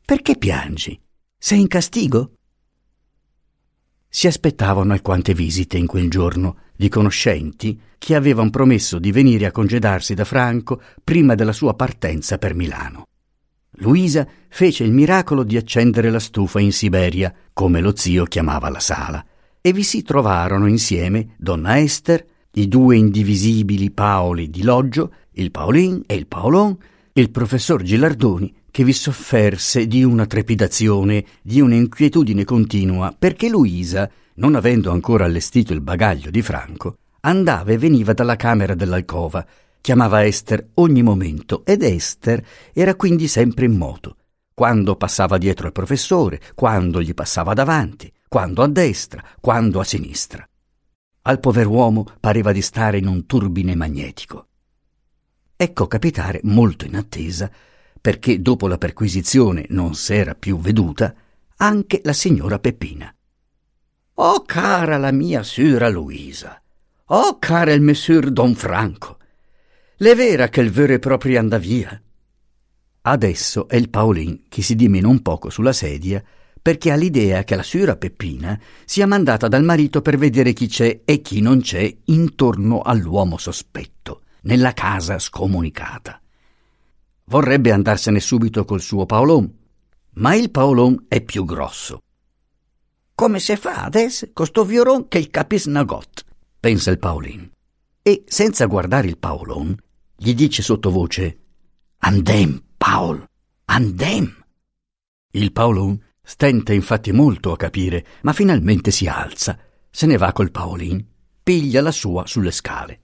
perché 0.05 0.37
piangi? 0.37 1.01
Sei 1.39 1.61
in 1.61 1.69
castigo? 1.69 2.33
Si 4.09 4.27
aspettavano 4.27 4.93
alquante 4.93 5.35
visite 5.35 5.79
in 5.79 5.87
quel 5.87 6.11
giorno 6.11 6.57
di 6.75 6.89
conoscenti 6.89 7.81
che 7.97 8.17
avevano 8.17 8.51
promesso 8.51 8.99
di 8.99 9.13
venire 9.13 9.47
a 9.47 9.53
congedarsi 9.53 10.15
da 10.15 10.25
Franco 10.25 10.83
prima 11.05 11.37
della 11.37 11.53
sua 11.53 11.75
partenza 11.75 12.39
per 12.39 12.55
Milano. 12.55 13.07
Luisa 13.75 14.27
fece 14.49 14.83
il 14.83 14.91
miracolo 14.91 15.45
di 15.45 15.57
accendere 15.57 16.11
la 16.11 16.19
stufa 16.19 16.59
in 16.59 16.73
Siberia, 16.73 17.33
come 17.53 17.81
lo 17.81 17.95
zio 17.95 18.25
chiamava 18.25 18.69
la 18.69 18.81
sala, 18.81 19.25
e 19.61 19.73
vi 19.73 19.85
si 19.85 20.03
trovarono 20.03 20.67
insieme 20.67 21.35
donna 21.39 21.79
Esther, 21.79 22.27
i 22.55 22.67
due 22.67 22.97
indivisibili 22.97 23.93
Paoli 23.93 24.51
di 24.51 24.65
Loggio, 24.65 25.13
il 25.35 25.53
Paolin 25.53 26.03
e 26.07 26.15
il 26.15 26.27
Paolon, 26.27 26.77
il 27.15 27.31
professor 27.31 27.83
Gilardoni 27.83 28.55
che 28.71 28.85
vi 28.85 28.93
sofferse 28.93 29.87
di 29.87 30.05
una 30.05 30.27
trepidazione, 30.27 31.25
di 31.43 31.61
un'inquietudine 31.61 32.45
continua, 32.45 33.15
perché 33.17 33.49
Luisa, 33.49 34.09
non 34.35 34.55
avendo 34.55 34.93
ancora 34.93 35.25
allestito 35.25 35.73
il 35.73 35.81
bagaglio 35.81 36.31
di 36.31 36.41
Franco, 36.41 36.99
andava 37.23 37.73
e 37.73 37.79
veniva 37.79 38.13
dalla 38.13 38.37
camera 38.37 38.75
dell'alcova 38.75 39.45
chiamava 39.81 40.25
Esther 40.25 40.69
ogni 40.75 41.03
momento 41.03 41.65
ed 41.65 41.83
Esther 41.83 42.45
era 42.73 42.95
quindi 42.95 43.29
sempre 43.29 43.65
in 43.65 43.77
moto, 43.77 44.17
quando 44.55 44.97
passava 44.97 45.39
dietro 45.39 45.67
al 45.67 45.73
professore, 45.73 46.41
quando 46.55 47.01
gli 47.03 47.15
passava 47.15 47.55
davanti, 47.55 48.13
quando 48.29 48.63
a 48.63 48.69
destra, 48.69 49.25
quando 49.41 49.81
a 49.81 49.85
sinistra. 49.85 50.47
Al 51.23 51.41
pover'uomo 51.41 52.07
pareva 52.21 52.53
di 52.53 52.63
stare 52.63 52.99
in 52.99 53.07
un 53.07 53.27
turbine 53.27 53.75
magnetico. 53.75 54.50
Ecco 55.63 55.87
capitare, 55.89 56.41
molto 56.45 56.87
in 56.87 56.97
attesa, 56.97 57.51
perché 58.01 58.41
dopo 58.41 58.67
la 58.67 58.79
perquisizione 58.79 59.67
non 59.69 59.95
s'era 59.95 60.35
più 60.35 60.59
veduta, 60.59 61.15
anche 61.57 62.01
la 62.03 62.15
signora 62.15 62.59
Peppina. 62.59 63.15
Oh 64.15 64.43
cara 64.45 64.97
la 64.97 65.11
mia 65.13 65.43
sura 65.43 65.91
Luisa, 65.91 66.63
oh 67.05 67.39
cara 67.39 67.75
il 67.75 67.83
messer 67.83 68.31
Don 68.31 68.55
Franco, 68.55 69.19
l'è 69.97 70.15
vera 70.15 70.49
che 70.49 70.63
il 70.63 70.71
vero 70.71 70.95
e 70.95 70.99
proprio 70.99 71.39
anda 71.39 71.59
via? 71.59 72.03
Adesso 73.03 73.69
è 73.69 73.77
il 73.77 73.91
Paolin 73.91 74.45
che 74.49 74.63
si 74.63 74.75
dimena 74.75 75.09
un 75.09 75.21
poco 75.21 75.51
sulla 75.51 75.75
sedia 75.75 76.25
perché 76.63 76.91
ha 76.91 76.97
l'idea 76.97 77.45
che 77.45 77.55
la 77.55 77.63
signora 77.63 77.99
Peppina 77.99 78.59
sia 78.87 79.07
mandata 79.07 79.47
dal 79.47 79.65
marito 79.65 80.01
per 80.01 80.17
vedere 80.17 80.55
chi 80.55 80.69
c'è 80.69 81.03
e 81.05 81.21
chi 81.21 81.43
non 81.43 81.61
c'è 81.61 81.95
intorno 82.07 82.81
all'uomo 82.81 83.37
sospetto, 83.37 84.20
nella 84.43 84.73
casa 84.73 85.19
scomunicata. 85.19 86.21
Vorrebbe 87.25 87.73
andarsene 87.73 88.21
subito 88.21 88.65
col 88.65 88.81
suo 88.81 89.07
Paolon, 89.07 89.53
ma 90.15 90.35
il 90.35 90.51
Paolon 90.51 91.05
è 91.09 91.21
più 91.21 91.45
grosso. 91.45 92.03
Come 93.15 93.39
se 93.39 93.57
fa 93.57 93.85
adesso 93.85 94.31
con 94.33 94.47
sto 94.47 94.65
vioron 94.65 95.09
che 95.09 95.19
il 95.19 95.31
capis 95.31 95.67
nagot, 95.67 96.25
pensa 96.59 96.91
il 96.91 96.99
Paolin. 96.99 97.51
E 98.03 98.25
senza 98.27 98.67
guardare 98.67 99.09
il 99.09 99.19
Paolon, 99.19 99.77
gli 100.17 100.35
dice 100.35 100.63
sottovoce 100.63 101.39
Andem, 101.99 102.63
Paol, 102.77 103.25
andem. 103.67 104.45
Il 105.33 105.53
Paolon 105.53 106.09
Stenta 106.31 106.73
infatti 106.73 107.11
molto 107.11 107.51
a 107.51 107.57
capire, 107.57 108.07
ma 108.23 108.33
finalmente 108.33 108.93
si 108.93 109.09
alza, 109.09 109.59
se 109.91 110.07
ne 110.07 110.17
va 110.17 110.33
col 110.33 110.53
Paolin, 110.53 111.05
piglia 111.43 111.83
la 111.83 111.91
sua 111.91 112.25
sulle 112.25 112.53
scale. 112.53 113.01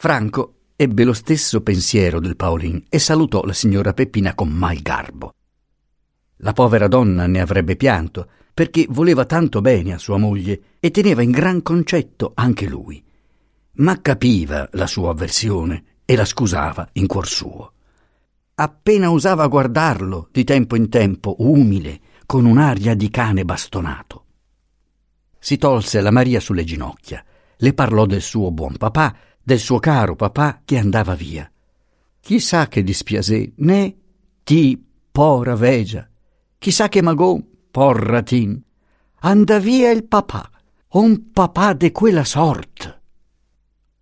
Franco 0.00 0.54
ebbe 0.76 1.04
lo 1.04 1.12
stesso 1.12 1.60
pensiero 1.60 2.20
del 2.20 2.34
Paolin 2.34 2.84
e 2.88 2.98
salutò 2.98 3.42
la 3.42 3.52
signora 3.52 3.92
Peppina 3.92 4.34
con 4.34 4.48
mal 4.48 4.78
garbo. 4.78 5.34
La 6.36 6.54
povera 6.54 6.88
donna 6.88 7.26
ne 7.26 7.38
avrebbe 7.38 7.76
pianto, 7.76 8.26
perché 8.54 8.86
voleva 8.88 9.26
tanto 9.26 9.60
bene 9.60 9.92
a 9.92 9.98
sua 9.98 10.16
moglie 10.16 10.78
e 10.80 10.90
teneva 10.90 11.20
in 11.20 11.30
gran 11.30 11.60
concetto 11.60 12.32
anche 12.34 12.66
lui. 12.66 13.04
Ma 13.72 14.00
capiva 14.00 14.66
la 14.72 14.86
sua 14.86 15.10
avversione 15.10 15.84
e 16.06 16.16
la 16.16 16.24
scusava 16.24 16.88
in 16.92 17.06
cuor 17.06 17.26
suo. 17.26 17.72
Appena 18.54 19.10
osava 19.10 19.46
guardarlo 19.48 20.28
di 20.32 20.44
tempo 20.44 20.76
in 20.76 20.88
tempo, 20.88 21.36
umile, 21.40 22.00
con 22.24 22.46
un'aria 22.46 22.94
di 22.94 23.10
cane 23.10 23.44
bastonato. 23.44 24.24
Si 25.38 25.58
tolse 25.58 26.00
la 26.00 26.10
Maria 26.10 26.40
sulle 26.40 26.64
ginocchia, 26.64 27.22
le 27.62 27.74
parlò 27.74 28.06
del 28.06 28.22
suo 28.22 28.50
buon 28.50 28.78
papà, 28.78 29.14
del 29.50 29.58
suo 29.58 29.80
caro 29.80 30.14
papà 30.14 30.60
che 30.64 30.78
andava 30.78 31.16
via. 31.16 31.50
Chissà 32.20 32.68
che 32.68 32.84
dispiasè, 32.84 33.50
né 33.56 33.96
ti, 34.44 34.80
pora 35.10 35.56
vegia, 35.56 36.08
chissà 36.56 36.88
che 36.88 37.02
magon, 37.02 37.44
porratin, 37.68 38.62
anda 39.22 39.58
via 39.58 39.90
il 39.90 40.04
papà, 40.04 40.48
un 40.90 41.32
papà 41.32 41.72
de 41.72 41.90
quella 41.90 42.22
sorte. 42.22 43.00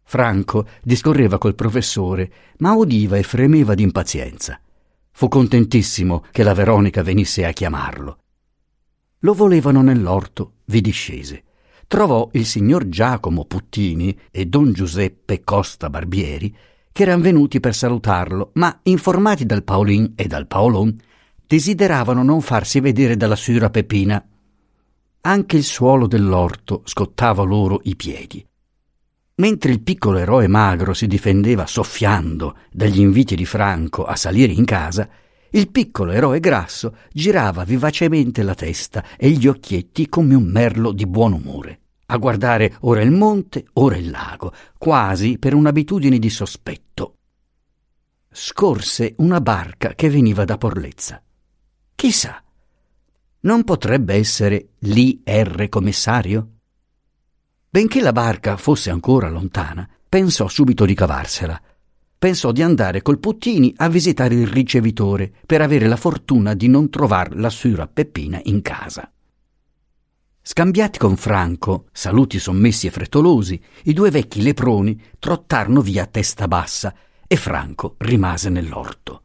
Franco 0.02 0.68
discorreva 0.82 1.38
col 1.38 1.54
professore, 1.54 2.30
ma 2.58 2.74
udiva 2.74 3.16
e 3.16 3.22
fremeva 3.22 3.74
d'impazienza. 3.74 4.60
Fu 5.12 5.28
contentissimo 5.28 6.26
che 6.30 6.42
la 6.42 6.52
Veronica 6.52 7.02
venisse 7.02 7.46
a 7.46 7.52
chiamarlo. 7.52 8.18
Lo 9.20 9.32
volevano 9.32 9.80
nell'orto, 9.80 10.56
vi 10.66 10.82
discese. 10.82 11.44
Trovò 11.88 12.28
il 12.32 12.44
signor 12.44 12.90
Giacomo 12.90 13.46
Puttini 13.46 14.16
e 14.30 14.44
don 14.44 14.72
Giuseppe 14.72 15.42
Costa 15.42 15.88
Barbieri, 15.88 16.54
che 16.92 17.02
erano 17.02 17.22
venuti 17.22 17.60
per 17.60 17.74
salutarlo, 17.74 18.50
ma 18.54 18.78
informati 18.82 19.46
dal 19.46 19.64
Paolin 19.64 20.12
e 20.14 20.26
dal 20.26 20.46
Paolon, 20.46 20.94
desideravano 21.46 22.22
non 22.22 22.42
farsi 22.42 22.80
vedere 22.80 23.16
dalla 23.16 23.36
signora 23.36 23.70
Peppina. 23.70 24.22
Anche 25.22 25.56
il 25.56 25.64
suolo 25.64 26.06
dell'orto 26.06 26.82
scottava 26.84 27.42
loro 27.42 27.80
i 27.84 27.96
piedi. 27.96 28.46
Mentre 29.36 29.72
il 29.72 29.80
piccolo 29.80 30.18
eroe 30.18 30.46
magro 30.46 30.92
si 30.92 31.06
difendeva 31.06 31.66
soffiando 31.66 32.58
dagli 32.70 33.00
inviti 33.00 33.34
di 33.34 33.46
Franco 33.46 34.04
a 34.04 34.14
salire 34.14 34.52
in 34.52 34.66
casa, 34.66 35.08
il 35.50 35.70
piccolo 35.70 36.12
eroe 36.12 36.40
grasso 36.40 36.96
girava 37.12 37.64
vivacemente 37.64 38.42
la 38.42 38.54
testa 38.54 39.04
e 39.16 39.30
gli 39.30 39.46
occhietti 39.46 40.08
come 40.08 40.34
un 40.34 40.44
merlo 40.44 40.92
di 40.92 41.06
buon 41.06 41.32
umore, 41.32 41.80
a 42.06 42.16
guardare 42.16 42.76
ora 42.80 43.00
il 43.02 43.10
monte, 43.10 43.66
ora 43.74 43.96
il 43.96 44.10
lago, 44.10 44.52
quasi 44.76 45.38
per 45.38 45.54
un'abitudine 45.54 46.18
di 46.18 46.30
sospetto. 46.30 47.14
Scorse 48.30 49.14
una 49.18 49.40
barca 49.40 49.94
che 49.94 50.10
veniva 50.10 50.44
da 50.44 50.58
Porlezza. 50.58 51.22
Chissà, 51.94 52.42
non 53.40 53.64
potrebbe 53.64 54.14
essere 54.14 54.70
l'I.R. 54.80 55.68
commissario? 55.68 56.52
Benché 57.70 58.00
la 58.00 58.12
barca 58.12 58.56
fosse 58.56 58.90
ancora 58.90 59.28
lontana, 59.28 59.88
pensò 60.08 60.48
subito 60.48 60.84
di 60.84 60.94
cavarsela. 60.94 61.60
Pensò 62.18 62.50
di 62.50 62.62
andare 62.62 63.00
col 63.00 63.20
Puttini 63.20 63.72
a 63.76 63.88
visitare 63.88 64.34
il 64.34 64.48
ricevitore 64.48 65.32
per 65.46 65.60
avere 65.60 65.86
la 65.86 65.94
fortuna 65.94 66.54
di 66.54 66.66
non 66.66 66.90
trovar 66.90 67.36
la 67.36 67.48
sura 67.48 67.86
Peppina 67.86 68.40
in 68.42 68.60
casa. 68.60 69.08
Scambiati 70.42 70.98
con 70.98 71.16
Franco, 71.16 71.86
saluti 71.92 72.40
sommessi 72.40 72.88
e 72.88 72.90
frettolosi, 72.90 73.62
i 73.84 73.92
due 73.92 74.10
vecchi 74.10 74.42
leproni 74.42 75.00
trottarono 75.20 75.80
via 75.80 76.02
a 76.02 76.06
testa 76.06 76.48
bassa 76.48 76.92
e 77.24 77.36
Franco 77.36 77.94
rimase 77.98 78.48
nell'orto. 78.48 79.22